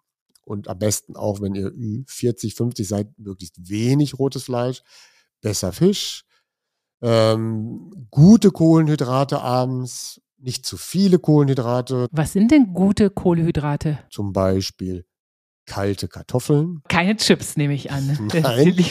[0.50, 1.72] und am besten auch, wenn ihr
[2.08, 4.82] 40, 50 seid, möglichst wenig rotes Fleisch,
[5.42, 6.26] besser Fisch,
[7.02, 12.08] ähm, gute Kohlenhydrate abends, nicht zu viele Kohlenhydrate.
[12.12, 14.00] Was sind denn gute Kohlenhydrate?
[14.10, 15.06] Zum Beispiel
[15.70, 16.82] kalte Kartoffeln.
[16.90, 18.30] Keine Chips, nehme ich an.
[18.34, 18.76] Nein.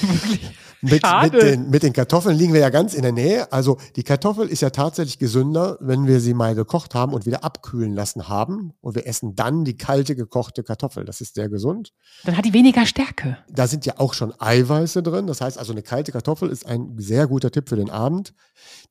[0.81, 3.51] Mit, mit, den, mit den Kartoffeln liegen wir ja ganz in der Nähe.
[3.51, 7.43] Also die Kartoffel ist ja tatsächlich gesünder, wenn wir sie mal gekocht haben und wieder
[7.43, 8.73] abkühlen lassen haben.
[8.81, 11.05] Und wir essen dann die kalte gekochte Kartoffel.
[11.05, 11.95] Das ist sehr gesund.
[12.23, 13.39] Dann hat die weniger Stärke.
[13.51, 15.27] Da sind ja auch schon Eiweiße drin.
[15.27, 18.33] Das heißt also, eine kalte Kartoffel ist ein sehr guter Tipp für den Abend.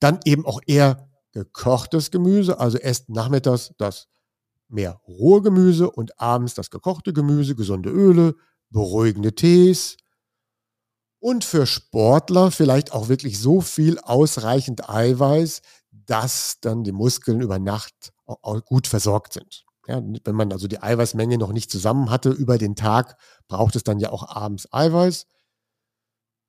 [0.02, 2.60] Dann eben auch eher gekochtes Gemüse.
[2.60, 4.10] Also esst nachmittags das
[4.70, 8.36] mehr rohe Gemüse und abends das gekochte Gemüse, gesunde Öle,
[8.70, 9.98] beruhigende Tees
[11.20, 17.60] und für Sportler vielleicht auch wirklich so viel ausreichend Eiweiß, dass dann die Muskeln über
[17.60, 19.66] Nacht auch gut versorgt sind.
[19.88, 23.84] Ja, wenn man also die Eiweißmenge noch nicht zusammen hatte über den Tag, braucht es
[23.84, 25.26] dann ja auch abends Eiweiß.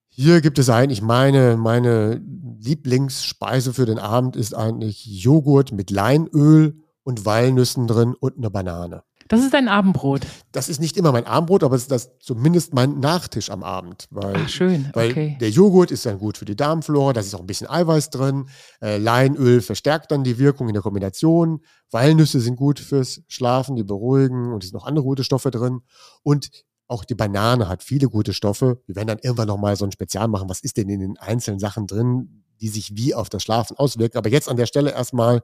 [0.08, 6.82] Hier gibt es eigentlich meine, meine Lieblingsspeise für den Abend ist eigentlich Joghurt mit Leinöl
[7.08, 9.02] und Walnüssen drin und eine Banane.
[9.28, 10.26] Das ist dein Abendbrot.
[10.52, 14.08] Das ist nicht immer mein Abendbrot, aber es ist das zumindest mein Nachtisch am Abend.
[14.10, 14.90] Weil, Ach, schön.
[14.92, 15.38] Weil okay.
[15.40, 18.50] der Joghurt ist dann gut für die Darmflora, da ist auch ein bisschen Eiweiß drin.
[18.82, 21.62] Äh, Leinöl verstärkt dann die Wirkung in der Kombination.
[21.90, 25.80] Walnüsse sind gut fürs Schlafen, die beruhigen und es sind noch andere gute Stoffe drin.
[26.22, 26.50] Und
[26.88, 28.82] auch die Banane hat viele gute Stoffe.
[28.84, 30.50] Wir werden dann irgendwann nochmal so ein Spezial machen.
[30.50, 34.18] Was ist denn in den einzelnen Sachen drin, die sich wie auf das Schlafen auswirken?
[34.18, 35.40] Aber jetzt an der Stelle erstmal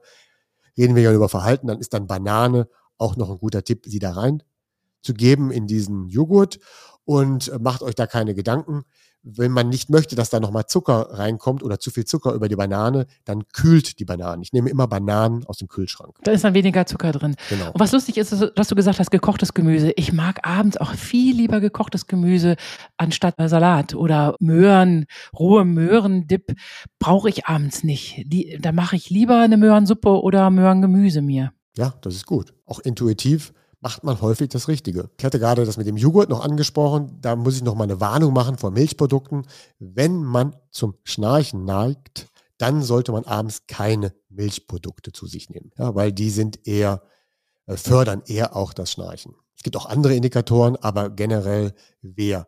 [0.77, 3.99] reden wir ja über Verhalten, dann ist dann Banane auch noch ein guter Tipp, sie
[3.99, 4.43] da rein
[5.01, 6.59] zu geben in diesen Joghurt
[7.05, 8.83] und äh, macht euch da keine Gedanken.
[9.27, 12.55] Wenn man nicht möchte, dass da nochmal Zucker reinkommt oder zu viel Zucker über die
[12.55, 14.43] Banane, dann kühlt die Banane.
[14.43, 16.15] Ich nehme immer Bananen aus dem Kühlschrank.
[16.23, 17.35] Da ist dann weniger Zucker drin.
[17.49, 17.71] Genau.
[17.71, 19.91] Und was lustig ist, dass du gesagt hast, gekochtes Gemüse.
[19.95, 22.55] Ich mag abends auch viel lieber gekochtes Gemüse
[22.97, 25.05] anstatt Salat oder Möhren,
[25.37, 26.55] rohe Möhrendip
[26.99, 28.25] brauche ich abends nicht.
[28.59, 31.51] Da mache ich lieber eine Möhrensuppe oder Möhrengemüse mir.
[31.75, 32.53] Ja, das ist gut.
[32.67, 33.53] Auch intuitiv
[33.85, 35.11] macht man häufig das Richtige.
[35.19, 37.19] Ich hatte gerade das mit dem Joghurt noch angesprochen.
[37.21, 39.45] Da muss ich noch mal eine Warnung machen vor Milchprodukten.
[39.77, 42.25] Wenn man zum Schnarchen neigt,
[42.57, 47.03] dann sollte man abends keine Milchprodukte zu sich nehmen, ja, weil die sind eher,
[47.67, 49.35] äh, fördern eher auch das Schnarchen.
[49.55, 52.47] Es gibt auch andere Indikatoren, aber generell, wer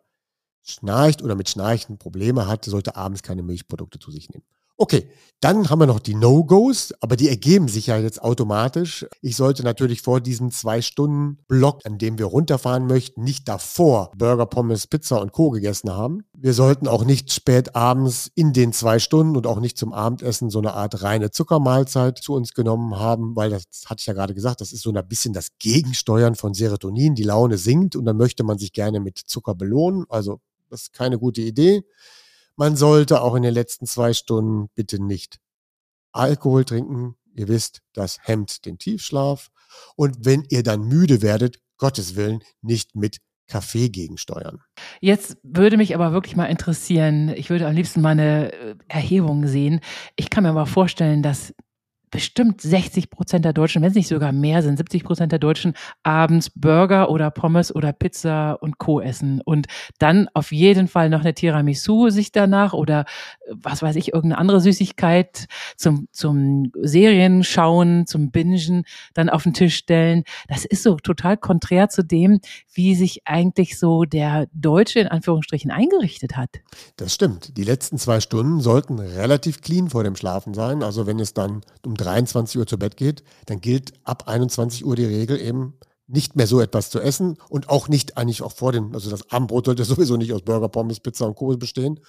[0.62, 4.44] schnarcht oder mit Schnarchen Probleme hat, sollte abends keine Milchprodukte zu sich nehmen.
[4.80, 5.10] Okay,
[5.40, 9.04] dann haben wir noch die No-Gos, aber die ergeben sich ja jetzt automatisch.
[9.20, 14.86] Ich sollte natürlich vor diesem Zwei-Stunden-Block, an dem wir runterfahren möchten, nicht davor Burger, Pommes,
[14.86, 15.50] Pizza und Co.
[15.50, 16.22] gegessen haben.
[16.32, 20.48] Wir sollten auch nicht spät abends in den zwei Stunden und auch nicht zum Abendessen
[20.48, 24.34] so eine Art reine Zuckermahlzeit zu uns genommen haben, weil das hatte ich ja gerade
[24.34, 27.16] gesagt, das ist so ein bisschen das Gegensteuern von Serotonin.
[27.16, 30.04] Die Laune sinkt und dann möchte man sich gerne mit Zucker belohnen.
[30.08, 31.82] Also das ist keine gute Idee.
[32.58, 35.38] Man sollte auch in den letzten zwei Stunden bitte nicht
[36.10, 37.14] Alkohol trinken.
[37.36, 39.50] Ihr wisst, das hemmt den Tiefschlaf.
[39.94, 44.58] Und wenn ihr dann müde werdet, Gottes Willen, nicht mit Kaffee gegensteuern.
[45.00, 49.46] Jetzt würde mich aber wirklich mal interessieren, ich würde am liebsten mal eine äh, Erhebung
[49.46, 49.78] sehen.
[50.16, 51.54] Ich kann mir aber vorstellen, dass
[52.10, 55.74] bestimmt 60 Prozent der Deutschen, wenn es nicht sogar mehr sind, 70 Prozent der Deutschen
[56.02, 59.00] abends Burger oder Pommes oder Pizza und Co.
[59.00, 59.66] essen und
[59.98, 63.00] dann auf jeden Fall noch eine Tiramisu sich danach oder
[63.46, 65.46] äh, was weiß ich, irgendeine andere Süßigkeit
[65.76, 68.84] zum, zum Serien schauen, zum Bingen
[69.14, 70.24] dann auf den Tisch stellen.
[70.48, 72.40] Das ist so total konträr zu dem,
[72.72, 76.50] wie sich eigentlich so der Deutsche in Anführungsstrichen eingerichtet hat.
[76.96, 77.56] Das stimmt.
[77.56, 80.82] Die letzten zwei Stunden sollten relativ clean vor dem Schlafen sein.
[80.82, 84.96] Also wenn es dann um 23 Uhr zu Bett geht, dann gilt ab 21 Uhr
[84.96, 85.74] die Regel eben
[86.06, 89.30] nicht mehr so etwas zu essen und auch nicht eigentlich auch vor dem, also das
[89.30, 91.54] Abendbrot sollte sowieso nicht aus Burger, Pommes, Pizza und Co.
[91.56, 92.00] bestehen.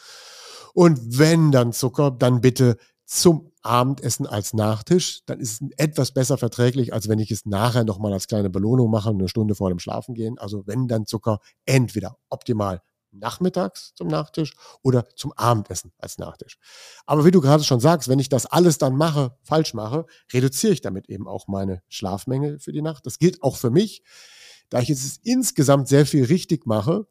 [0.74, 5.22] Und wenn dann Zucker, dann bitte zum Abendessen als Nachtisch.
[5.26, 8.90] Dann ist es etwas besser verträglich, als wenn ich es nachher nochmal als kleine Belohnung
[8.92, 10.38] mache, eine Stunde vor dem Schlafengehen.
[10.38, 12.82] Also wenn dann Zucker, entweder optimal
[13.12, 16.57] nachmittags zum Nachtisch oder zum Abendessen als Nachtisch.
[17.05, 20.74] Aber wie du gerade schon sagst, wenn ich das alles dann mache, falsch mache, reduziere
[20.74, 23.05] ich damit eben auch meine Schlafmenge für die Nacht.
[23.05, 24.03] Das gilt auch für mich.
[24.70, 27.07] Da ich jetzt insgesamt sehr viel richtig mache,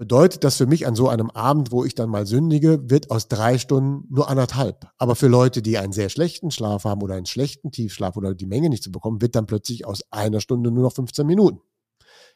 [0.00, 3.28] bedeutet das für mich an so einem Abend, wo ich dann mal sündige, wird aus
[3.28, 4.90] drei Stunden nur anderthalb.
[4.96, 8.46] Aber für Leute, die einen sehr schlechten Schlaf haben oder einen schlechten Tiefschlaf oder die
[8.46, 11.60] Menge nicht zu bekommen, wird dann plötzlich aus einer Stunde nur noch 15 Minuten.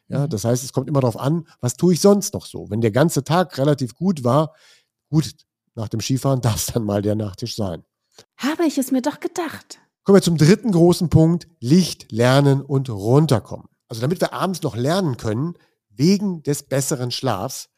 [0.07, 0.29] Ja, mhm.
[0.29, 2.69] das heißt, es kommt immer darauf an, was tue ich sonst noch so.
[2.69, 4.53] Wenn der ganze Tag relativ gut war,
[5.09, 5.31] gut,
[5.75, 7.83] nach dem Skifahren darf es dann mal der Nachtisch sein.
[8.37, 9.79] Habe ich es mir doch gedacht.
[10.03, 13.67] Kommen wir zum dritten großen Punkt, Licht, Lernen und runterkommen.
[13.87, 15.55] Also damit wir abends noch lernen können,
[15.89, 17.69] wegen des besseren Schlafs,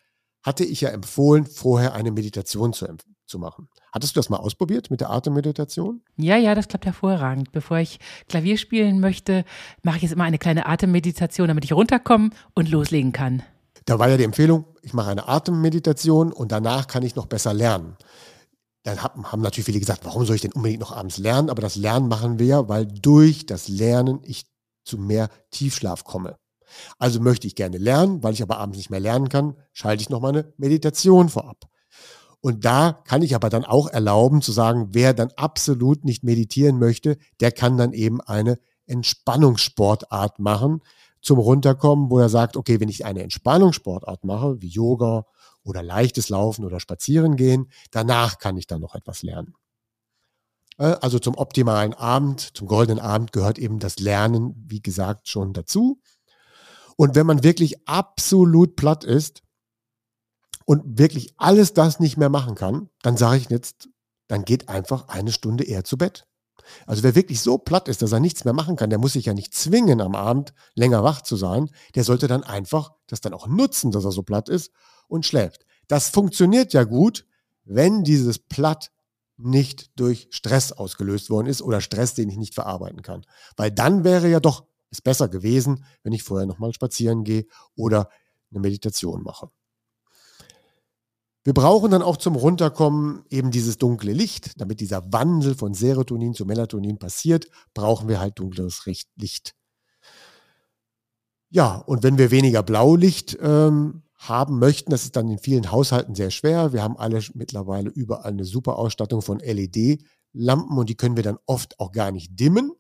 [0.42, 2.88] hatte ich ja empfohlen, vorher eine Meditation zu,
[3.26, 3.70] zu machen.
[3.98, 6.04] Hattest du das mal ausprobiert mit der Atemmeditation?
[6.18, 7.52] Ja, ja, das klappt hervorragend.
[7.52, 9.44] Bevor ich Klavier spielen möchte,
[9.82, 13.42] mache ich jetzt immer eine kleine Atemmeditation, damit ich runterkommen und loslegen kann.
[13.86, 17.56] Da war ja die Empfehlung, ich mache eine Atemmeditation und danach kann ich noch besser
[17.56, 17.98] lernen.
[18.84, 21.50] Dann haben natürlich viele gesagt, warum soll ich denn unbedingt noch abends lernen?
[21.50, 24.46] Aber das Lernen machen wir ja, weil durch das Lernen ich
[24.86, 26.38] zu mehr Tiefschlaf komme.
[27.00, 30.10] Also möchte ich gerne lernen, weil ich aber abends nicht mehr lernen kann, schalte ich
[30.12, 31.68] noch mal eine Meditation vorab.
[32.42, 36.80] Und da kann ich aber dann auch erlauben zu sagen, wer dann absolut nicht meditieren
[36.80, 40.82] möchte, der kann dann eben eine Entspannungssportart machen
[41.22, 45.26] zum Runterkommen, wo er sagt, okay, wenn ich eine Entspannungssportart mache, wie Yoga
[45.64, 49.56] oder leichtes Laufen oder Spazieren gehen, danach kann ich dann noch etwas lernen.
[50.78, 55.54] Äh, also zum optimalen Abend, zum goldenen Abend gehört eben das Lernen, wie gesagt, schon
[55.54, 56.00] dazu.
[56.96, 59.44] Und wenn man wirklich absolut platt ist
[60.68, 63.88] und wirklich alles das nicht mehr machen kann, dann sage ich jetzt,
[64.28, 66.28] dann geht einfach eine Stunde eher zu Bett.
[66.86, 69.28] Also wer wirklich so platt ist, dass er nichts mehr machen kann, der muss sich
[69.28, 71.70] ja nicht zwingen, am Abend länger wach zu sein.
[71.96, 74.72] Der sollte dann einfach das dann auch nutzen, dass er so platt ist
[75.08, 75.66] und schläft.
[75.88, 77.26] Das funktioniert ja gut,
[77.64, 78.92] wenn dieses Platt
[79.38, 83.26] nicht durch Stress ausgelöst worden ist oder Stress, den ich nicht verarbeiten kann.
[83.56, 87.46] Weil dann wäre ja doch es besser gewesen, wenn ich vorher nochmal spazieren gehe
[87.78, 88.10] oder
[88.52, 89.50] eine Meditation mache.
[91.48, 94.60] Wir brauchen dann auch zum Runterkommen eben dieses dunkle Licht.
[94.60, 98.84] Damit dieser Wandel von Serotonin zu Melatonin passiert, brauchen wir halt dunkleres
[99.16, 99.56] Licht.
[101.50, 106.16] Ja, und wenn wir weniger Blaulicht ähm, haben möchten, das ist dann in vielen Haushalten
[106.16, 106.74] sehr schwer.
[106.74, 111.40] Wir haben alle mittlerweile überall eine super Ausstattung von LED-Lampen und die können wir dann
[111.46, 112.74] oft auch gar nicht dimmen.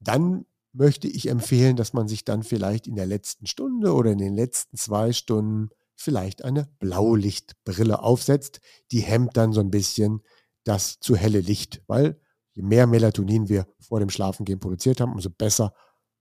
[0.00, 4.18] Dann möchte ich empfehlen, dass man sich dann vielleicht in der letzten Stunde oder in
[4.18, 8.60] den letzten zwei Stunden vielleicht eine Blaulichtbrille aufsetzt.
[8.90, 10.22] Die hemmt dann so ein bisschen
[10.64, 12.20] das zu helle Licht, weil
[12.52, 15.74] je mehr Melatonin wir vor dem Schlafengehen produziert haben, umso besser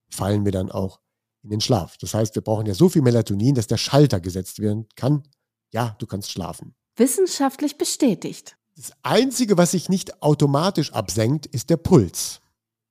[0.09, 0.99] fallen wir dann auch
[1.43, 1.97] in den Schlaf.
[1.97, 5.24] Das heißt, wir brauchen ja so viel Melatonin, dass der Schalter gesetzt werden kann.
[5.71, 6.76] Ja, du kannst schlafen.
[6.95, 8.57] Wissenschaftlich bestätigt.
[8.76, 12.41] Das Einzige, was sich nicht automatisch absenkt, ist der Puls.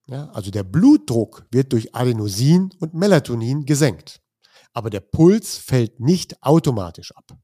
[0.07, 4.22] Ja, also der Blutdruck wird durch Adenosin und Melatonin gesenkt
[4.73, 7.37] aber der Puls fällt nicht automatisch ab.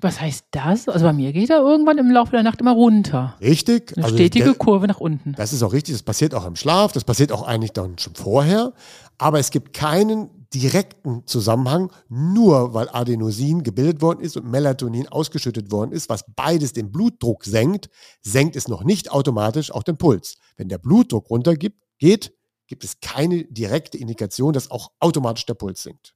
[0.00, 0.88] Was heißt das?
[0.88, 3.36] Also bei mir geht er irgendwann im Laufe der Nacht immer runter.
[3.40, 3.96] Richtig.
[3.96, 5.32] Eine also stetige der- Kurve nach unten.
[5.34, 8.16] Das ist auch richtig, das passiert auch im Schlaf, das passiert auch eigentlich dann schon
[8.16, 8.72] vorher.
[9.18, 15.70] Aber es gibt keinen direkten Zusammenhang, nur weil Adenosin gebildet worden ist und Melatonin ausgeschüttet
[15.70, 17.88] worden ist, was beides den Blutdruck senkt,
[18.22, 20.36] senkt es noch nicht automatisch auch den Puls.
[20.56, 22.32] Wenn der Blutdruck runtergeht, geht,
[22.72, 26.14] gibt es keine direkte Indikation, dass auch automatisch der Puls sinkt.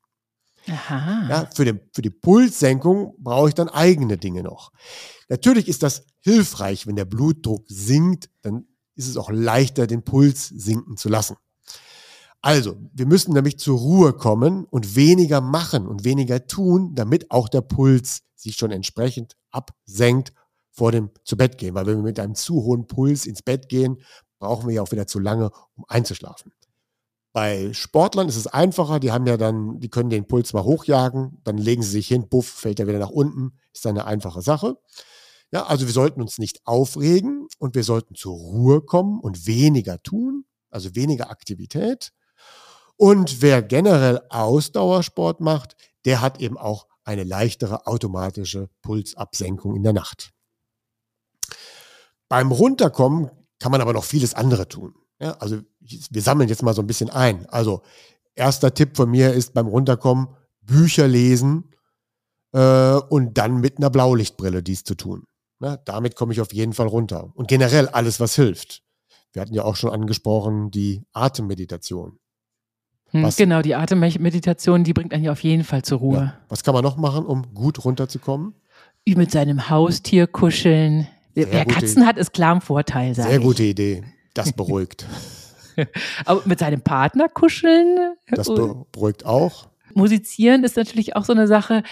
[0.66, 1.28] Aha.
[1.28, 4.72] Ja, für, den, für die Pulssenkung brauche ich dann eigene Dinge noch.
[5.28, 10.48] Natürlich ist das hilfreich, wenn der Blutdruck sinkt, dann ist es auch leichter, den Puls
[10.48, 11.36] sinken zu lassen.
[12.40, 17.50] Also, wir müssen nämlich zur Ruhe kommen und weniger machen und weniger tun, damit auch
[17.50, 20.32] der Puls sich schon entsprechend absenkt
[20.70, 21.74] vor dem zu Bett gehen.
[21.74, 23.98] Weil wenn wir mit einem zu hohen Puls ins Bett gehen,
[24.38, 26.52] brauchen wir ja auch wieder zu lange, um einzuschlafen.
[27.32, 31.38] Bei Sportlern ist es einfacher, die haben ja dann, die können den Puls mal hochjagen,
[31.44, 34.40] dann legen sie sich hin, buff, fällt er wieder nach unten, ist dann eine einfache
[34.40, 34.78] Sache.
[35.52, 40.02] Ja, also wir sollten uns nicht aufregen und wir sollten zur Ruhe kommen und weniger
[40.02, 42.12] tun, also weniger Aktivität.
[42.96, 45.76] Und wer generell Ausdauersport macht,
[46.06, 50.32] der hat eben auch eine leichtere automatische Pulsabsenkung in der Nacht.
[52.28, 54.94] Beim Runterkommen kann man aber noch vieles andere tun.
[55.20, 57.46] Ja, also wir sammeln jetzt mal so ein bisschen ein.
[57.46, 57.82] Also
[58.34, 60.28] erster Tipp von mir ist beim Runterkommen
[60.60, 61.70] Bücher lesen
[62.52, 65.24] äh, und dann mit einer Blaulichtbrille dies zu tun.
[65.60, 67.30] Ja, damit komme ich auf jeden Fall runter.
[67.34, 68.82] Und generell alles, was hilft.
[69.32, 72.18] Wir hatten ja auch schon angesprochen die Atemmeditation.
[73.10, 76.16] Hm, was- genau, die Atemmeditation, die bringt einen ja auf jeden Fall zur Ruhe.
[76.18, 76.34] Ja.
[76.48, 78.54] Was kann man noch machen, um gut runterzukommen?
[79.06, 81.06] Mit seinem Haustier kuscheln.
[81.36, 83.42] Wer Katzen hat, ist klar ein Vorteil, Sehr ich.
[83.42, 84.02] gute Idee.
[84.34, 85.06] Das beruhigt.
[86.24, 88.14] Aber mit seinem Partner kuscheln?
[88.30, 89.68] Das be- beruhigt auch.
[89.94, 91.82] Musizieren ist natürlich auch so eine Sache.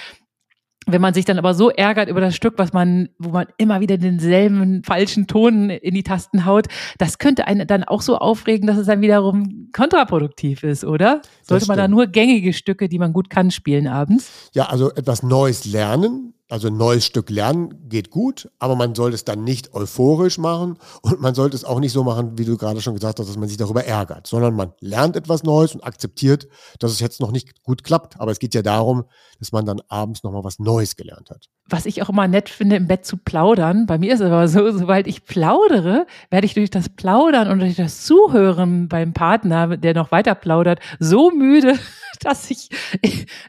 [0.86, 3.80] Wenn man sich dann aber so ärgert über das Stück, was man, wo man immer
[3.80, 6.66] wieder denselben falschen Ton in die Tasten haut,
[6.98, 11.22] das könnte einen dann auch so aufregen, dass es dann wiederum kontraproduktiv ist, oder?
[11.40, 14.50] Sollte man da nur gängige Stücke, die man gut kann, spielen abends?
[14.52, 19.14] Ja, also etwas Neues lernen, also ein neues Stück lernen geht gut, aber man sollte
[19.14, 22.56] es dann nicht euphorisch machen und man sollte es auch nicht so machen, wie du
[22.56, 25.82] gerade schon gesagt hast, dass man sich darüber ärgert, sondern man lernt etwas Neues und
[25.82, 26.46] akzeptiert,
[26.78, 28.20] dass es jetzt noch nicht gut klappt.
[28.20, 29.04] Aber es geht ja darum,
[29.38, 31.48] dass man dann abends nochmal was Neues gelernt hat.
[31.68, 33.86] was ich auch immer nett finde, im Bett zu plaudern.
[33.86, 37.60] Bei mir ist es aber so, sobald ich plaudere, werde ich durch das Plaudern und
[37.60, 41.78] durch das Zuhören beim Partner, der noch weiter plaudert, so müde,
[42.20, 42.68] dass ich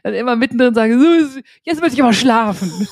[0.02, 2.70] dann immer mittendrin sage, so, jetzt möchte ich aber schlafen.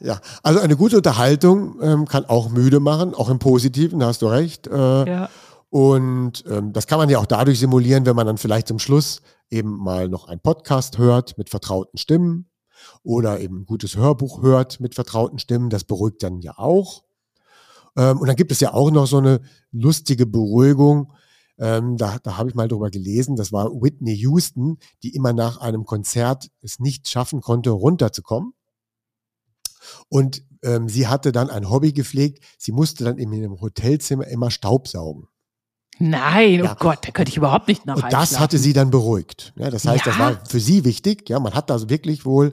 [0.00, 4.20] Ja, also eine gute Unterhaltung ähm, kann auch müde machen, auch im Positiven, da hast
[4.20, 4.66] du recht.
[4.66, 4.72] Äh,
[5.08, 5.30] Ja.
[5.70, 9.20] Und ähm, das kann man ja auch dadurch simulieren, wenn man dann vielleicht zum Schluss
[9.50, 12.50] eben mal noch einen Podcast hört mit vertrauten Stimmen
[13.02, 15.68] oder eben ein gutes Hörbuch hört mit vertrauten Stimmen.
[15.70, 17.04] Das beruhigt dann ja auch.
[17.96, 19.40] Ähm, und dann gibt es ja auch noch so eine
[19.72, 21.12] lustige Beruhigung.
[21.58, 23.36] Ähm, da da habe ich mal drüber gelesen.
[23.36, 28.52] Das war Whitney Houston, die immer nach einem Konzert es nicht schaffen konnte, runterzukommen.
[30.08, 32.44] Und ähm, sie hatte dann ein Hobby gepflegt.
[32.58, 35.28] Sie musste dann in ihrem Hotelzimmer immer Staubsaugen.
[36.00, 36.72] Nein, Ja.
[36.72, 39.52] oh Gott, da könnte ich überhaupt nicht nach Und das hatte sie dann beruhigt.
[39.56, 40.20] Ja, das heißt, das Ja.
[40.20, 41.28] war für sie wichtig.
[41.28, 42.52] Ja, man hat da wirklich wohl,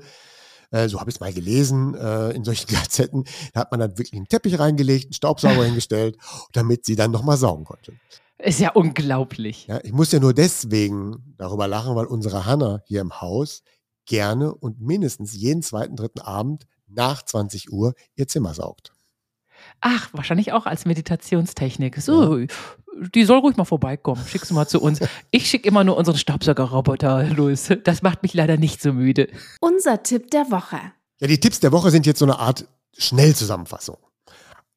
[0.71, 3.91] äh, so habe ich es mal gelesen, äh, in solchen Gazetten, da hat man dann
[3.99, 6.17] wirklich einen Teppich reingelegt, einen Staubsauger hingestellt,
[6.53, 7.93] damit sie dann nochmal saugen konnte.
[8.37, 9.67] Ist ja unglaublich.
[9.67, 13.63] Ja, ich muss ja nur deswegen darüber lachen, weil unsere Hanna hier im Haus
[14.05, 18.93] gerne und mindestens jeden zweiten, dritten Abend nach 20 Uhr ihr Zimmer saugt.
[19.81, 21.97] Ach, wahrscheinlich auch als Meditationstechnik.
[21.97, 22.45] So,
[23.13, 24.23] die soll ruhig mal vorbeikommen.
[24.27, 24.99] Schick sie mal zu uns.
[25.31, 27.69] Ich schicke immer nur unseren Staubsaugerroboter los.
[27.83, 29.29] Das macht mich leider nicht so müde.
[29.61, 30.79] Unser Tipp der Woche.
[31.19, 32.67] Ja, die Tipps der Woche sind jetzt so eine Art
[32.97, 33.97] Schnellzusammenfassung.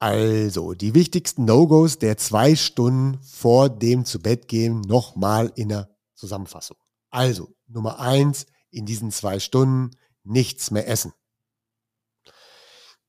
[0.00, 5.88] Also, die wichtigsten No-Gos der zwei Stunden vor dem zu Bett gehen nochmal in der
[6.14, 6.76] Zusammenfassung.
[7.10, 11.12] Also, Nummer eins, in diesen zwei Stunden nichts mehr essen.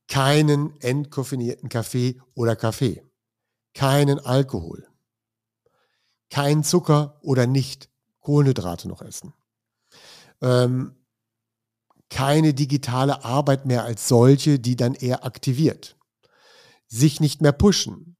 [0.08, 3.04] Keinen entkoffinierten Kaffee oder Kaffee.
[3.74, 4.88] Keinen Alkohol.
[6.30, 7.88] Kein Zucker oder nicht
[8.20, 9.32] Kohlenhydrate noch essen.
[10.40, 10.96] Ähm,
[12.08, 15.96] keine digitale Arbeit mehr als solche, die dann eher aktiviert.
[16.92, 18.16] Sich nicht mehr pushen.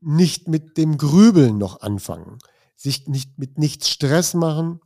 [0.00, 2.38] Nicht mit dem Grübeln noch anfangen.
[2.76, 4.80] Sich nicht mit nichts Stress machen.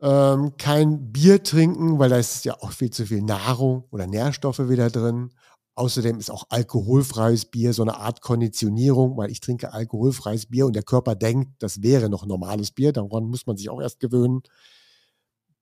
[0.00, 4.70] Ähm, kein Bier trinken, weil da ist ja auch viel zu viel Nahrung oder Nährstoffe
[4.70, 5.30] wieder drin.
[5.74, 10.74] Außerdem ist auch alkoholfreies Bier so eine Art Konditionierung, weil ich trinke alkoholfreies Bier und
[10.74, 12.92] der Körper denkt, das wäre noch normales Bier.
[12.92, 14.42] Daran muss man sich auch erst gewöhnen.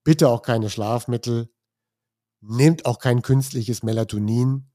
[0.03, 1.49] Bitte auch keine Schlafmittel
[2.41, 4.71] nehmt auch kein künstliches Melatonin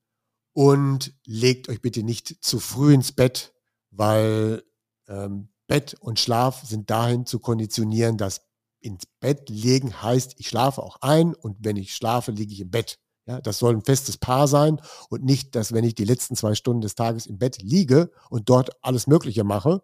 [0.54, 3.52] und legt euch bitte nicht zu früh ins Bett,
[3.90, 4.62] weil
[5.08, 8.42] ähm, Bett und Schlaf sind dahin zu konditionieren, dass
[8.80, 12.70] ins Bett legen heißt, ich schlafe auch ein und wenn ich schlafe, liege ich im
[12.70, 12.98] Bett.
[13.26, 16.54] Ja, das soll ein festes Paar sein und nicht, dass wenn ich die letzten zwei
[16.54, 19.82] Stunden des Tages im Bett liege und dort alles Mögliche mache,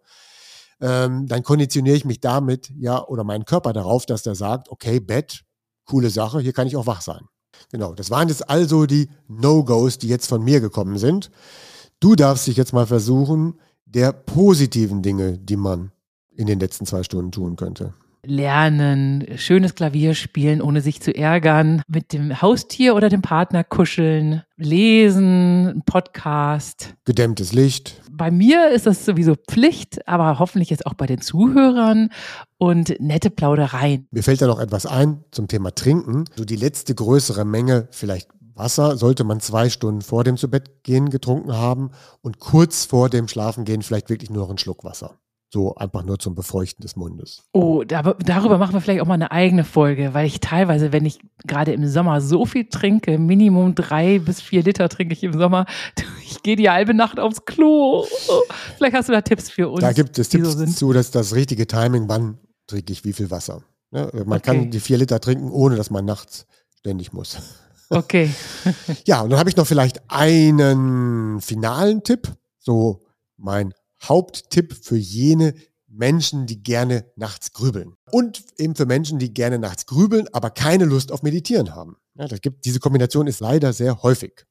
[0.79, 4.99] ähm, dann konditioniere ich mich damit ja oder meinen Körper darauf, dass der sagt, okay,
[4.99, 5.43] Bett,
[5.85, 7.27] coole Sache, hier kann ich auch wach sein.
[7.71, 11.31] Genau, das waren jetzt also die No-Gos, die jetzt von mir gekommen sind.
[11.99, 15.91] Du darfst dich jetzt mal versuchen, der positiven Dinge, die man
[16.31, 17.93] in den letzten zwei Stunden tun könnte
[18.23, 24.43] lernen, schönes Klavier spielen, ohne sich zu ärgern, mit dem Haustier oder dem Partner kuscheln,
[24.57, 26.93] lesen, Podcast.
[27.05, 28.01] Gedämmtes Licht.
[28.11, 32.09] Bei mir ist das sowieso Pflicht, aber hoffentlich jetzt auch bei den Zuhörern
[32.57, 34.07] und nette Plaudereien.
[34.11, 36.25] Mir fällt da noch etwas ein zum Thema Trinken.
[36.35, 41.53] So die letzte größere Menge, vielleicht Wasser sollte man zwei Stunden vor dem Zubettgehen getrunken
[41.53, 41.91] haben
[42.21, 45.20] und kurz vor dem Schlafengehen vielleicht wirklich nur noch einen Schluck Wasser.
[45.53, 47.43] So einfach nur zum Befeuchten des Mundes.
[47.51, 51.05] Oh, da, darüber machen wir vielleicht auch mal eine eigene Folge, weil ich teilweise, wenn
[51.05, 55.33] ich gerade im Sommer so viel trinke, Minimum drei bis vier Liter trinke ich im
[55.33, 55.65] Sommer,
[56.23, 58.05] ich gehe die halbe Nacht aufs Klo.
[58.77, 59.81] Vielleicht hast du da Tipps für uns.
[59.81, 62.37] Da gibt es Tipps so zu, dass das richtige Timing, wann
[62.67, 63.61] trinke ich wie viel Wasser.
[63.91, 64.39] Ne, man okay.
[64.39, 66.45] kann die vier Liter trinken, ohne dass man nachts
[66.77, 67.37] ständig muss.
[67.89, 68.33] Okay.
[69.05, 72.31] ja, und dann habe ich noch vielleicht einen finalen Tipp.
[72.57, 73.01] So
[73.35, 73.73] mein
[74.03, 75.53] Haupttipp für jene
[75.87, 77.95] Menschen, die gerne nachts grübeln.
[78.11, 81.97] Und eben für Menschen, die gerne nachts grübeln, aber keine Lust auf Meditieren haben.
[82.15, 84.45] Ja, das gibt, diese Kombination ist leider sehr häufig.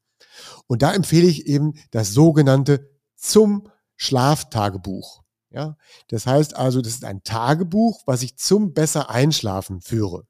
[0.66, 5.22] Und da empfehle ich eben das sogenannte zum Schlaftagebuch.
[5.50, 5.76] Ja,
[6.08, 10.26] das heißt also, das ist ein Tagebuch, was ich zum besser Einschlafen führe.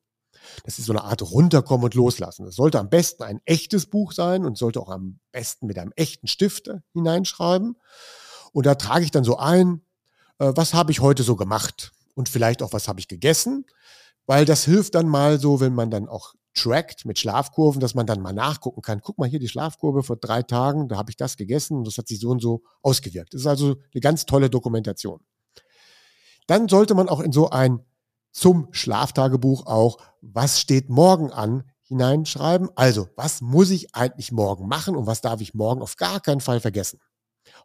[0.65, 2.47] Das ist so eine Art runterkommen und loslassen.
[2.47, 5.93] Das sollte am besten ein echtes Buch sein und sollte auch am besten mit einem
[5.95, 7.77] echten Stift hineinschreiben.
[8.53, 9.83] Und da trage ich dann so ein,
[10.39, 13.67] äh, was habe ich heute so gemacht und vielleicht auch, was habe ich gegessen,
[14.27, 18.07] weil das hilft dann mal so, wenn man dann auch trackt mit Schlafkurven, dass man
[18.07, 19.01] dann mal nachgucken kann.
[19.01, 21.97] Guck mal hier die Schlafkurve vor drei Tagen, da habe ich das gegessen und das
[21.97, 23.35] hat sich so und so ausgewirkt.
[23.35, 25.21] Das ist also eine ganz tolle Dokumentation.
[26.47, 27.81] Dann sollte man auch in so ein
[28.33, 32.71] zum Schlaftagebuch auch, was steht morgen an, hineinschreiben.
[32.77, 36.41] Also, was muss ich eigentlich morgen machen und was darf ich morgen auf gar keinen
[36.41, 37.01] Fall vergessen?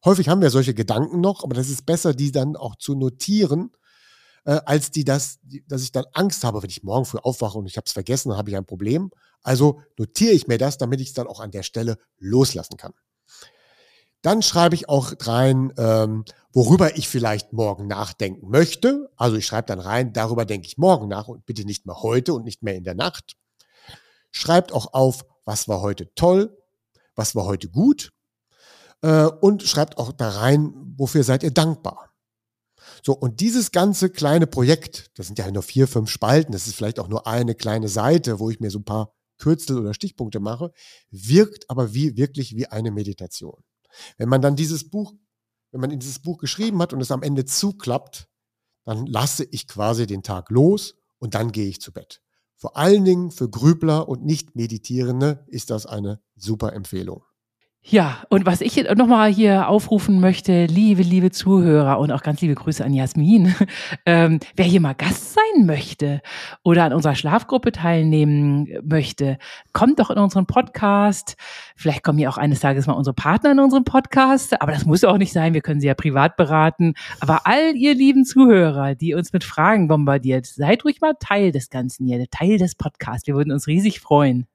[0.03, 3.71] Häufig haben wir solche Gedanken noch, aber das ist besser, die dann auch zu notieren,
[4.45, 7.57] äh, als die das, die, dass ich dann Angst habe, wenn ich morgen früh aufwache
[7.57, 9.11] und ich habe es vergessen, dann habe ich ein Problem.
[9.41, 12.93] Also notiere ich mir das, damit ich es dann auch an der Stelle loslassen kann.
[14.21, 19.11] Dann schreibe ich auch rein, ähm, worüber ich vielleicht morgen nachdenken möchte.
[19.17, 22.33] Also ich schreibe dann rein, darüber denke ich morgen nach und bitte nicht mehr heute
[22.33, 23.35] und nicht mehr in der Nacht.
[24.31, 26.57] Schreibt auch auf, was war heute toll,
[27.15, 28.14] was war heute gut
[29.05, 32.11] äh, und schreibt auch da rein, wofür seid ihr dankbar.
[33.03, 36.75] So, und dieses ganze kleine Projekt, das sind ja nur vier, fünf Spalten, das ist
[36.75, 40.39] vielleicht auch nur eine kleine Seite, wo ich mir so ein paar Kürzel oder Stichpunkte
[40.39, 40.71] mache,
[41.11, 43.61] wirkt aber wie, wirklich wie eine Meditation.
[44.17, 45.13] Wenn man dann dieses Buch,
[45.71, 48.27] wenn man in dieses Buch geschrieben hat und es am Ende zuklappt,
[48.85, 52.21] dann lasse ich quasi den Tag los und dann gehe ich zu Bett.
[52.55, 57.23] Vor allen Dingen für Grübler und Nicht-Meditierende ist das eine super Empfehlung.
[57.87, 62.55] Ja, und was ich nochmal hier aufrufen möchte, liebe, liebe Zuhörer und auch ganz liebe
[62.55, 63.53] Grüße an Jasmin,
[64.07, 66.23] ähm, wer hier mal Gast sein möchte
[66.63, 69.37] oder an unserer Schlafgruppe teilnehmen möchte,
[69.71, 71.35] kommt doch in unseren Podcast.
[71.75, 75.03] Vielleicht kommen hier auch eines Tages mal unsere Partner in unseren Podcast, aber das muss
[75.03, 76.95] auch nicht sein, wir können sie ja privat beraten.
[77.19, 81.69] Aber all ihr lieben Zuhörer, die uns mit Fragen bombardiert, seid ruhig mal Teil des
[81.69, 83.27] Ganzen hier, Teil des Podcasts.
[83.27, 84.47] Wir würden uns riesig freuen.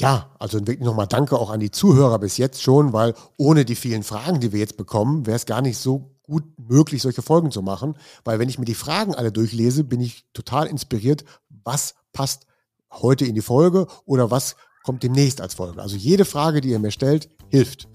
[0.00, 3.74] Ja, also wirklich nochmal Danke auch an die Zuhörer bis jetzt schon, weil ohne die
[3.74, 7.50] vielen Fragen, die wir jetzt bekommen, wäre es gar nicht so gut möglich, solche Folgen
[7.50, 7.96] zu machen.
[8.24, 11.24] Weil wenn ich mir die Fragen alle durchlese, bin ich total inspiriert,
[11.64, 12.46] was passt
[12.92, 15.82] heute in die Folge oder was kommt demnächst als Folge.
[15.82, 17.88] Also jede Frage, die ihr mir stellt, hilft.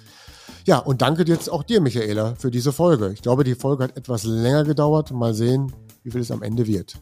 [0.65, 3.11] Ja, und danke jetzt auch dir, Michaela, für diese Folge.
[3.13, 5.11] Ich glaube, die Folge hat etwas länger gedauert.
[5.11, 5.73] Mal sehen,
[6.03, 6.95] wie viel es am Ende wird.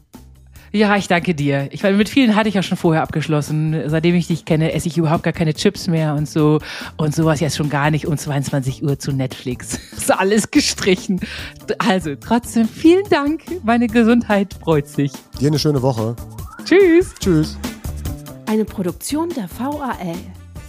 [0.74, 1.68] Ja, ich danke dir.
[1.70, 3.78] Ich meine, mit vielen hatte ich ja schon vorher abgeschlossen.
[3.88, 6.60] Seitdem ich dich kenne, esse ich überhaupt gar keine Chips mehr und so.
[6.96, 9.78] Und sowas jetzt schon gar nicht um 22 Uhr zu Netflix.
[9.96, 11.20] ist alles gestrichen.
[11.76, 13.42] Also, trotzdem vielen Dank.
[13.62, 15.12] Meine Gesundheit freut sich.
[15.38, 16.16] Dir eine schöne Woche.
[16.64, 17.14] Tschüss.
[17.20, 17.58] Tschüss.
[18.46, 20.14] Eine Produktion der VAL.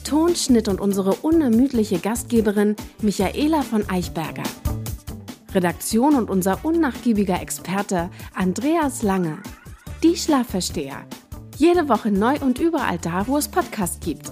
[0.04, 4.44] Tonschnitt und unsere unermüdliche Gastgeberin Michaela von Eichberger.
[5.54, 9.38] Redaktion und unser unnachgiebiger Experte Andreas Lange.
[10.04, 11.06] Die Schlafversteher.
[11.58, 14.32] Jede Woche neu und überall da, wo es Podcasts gibt.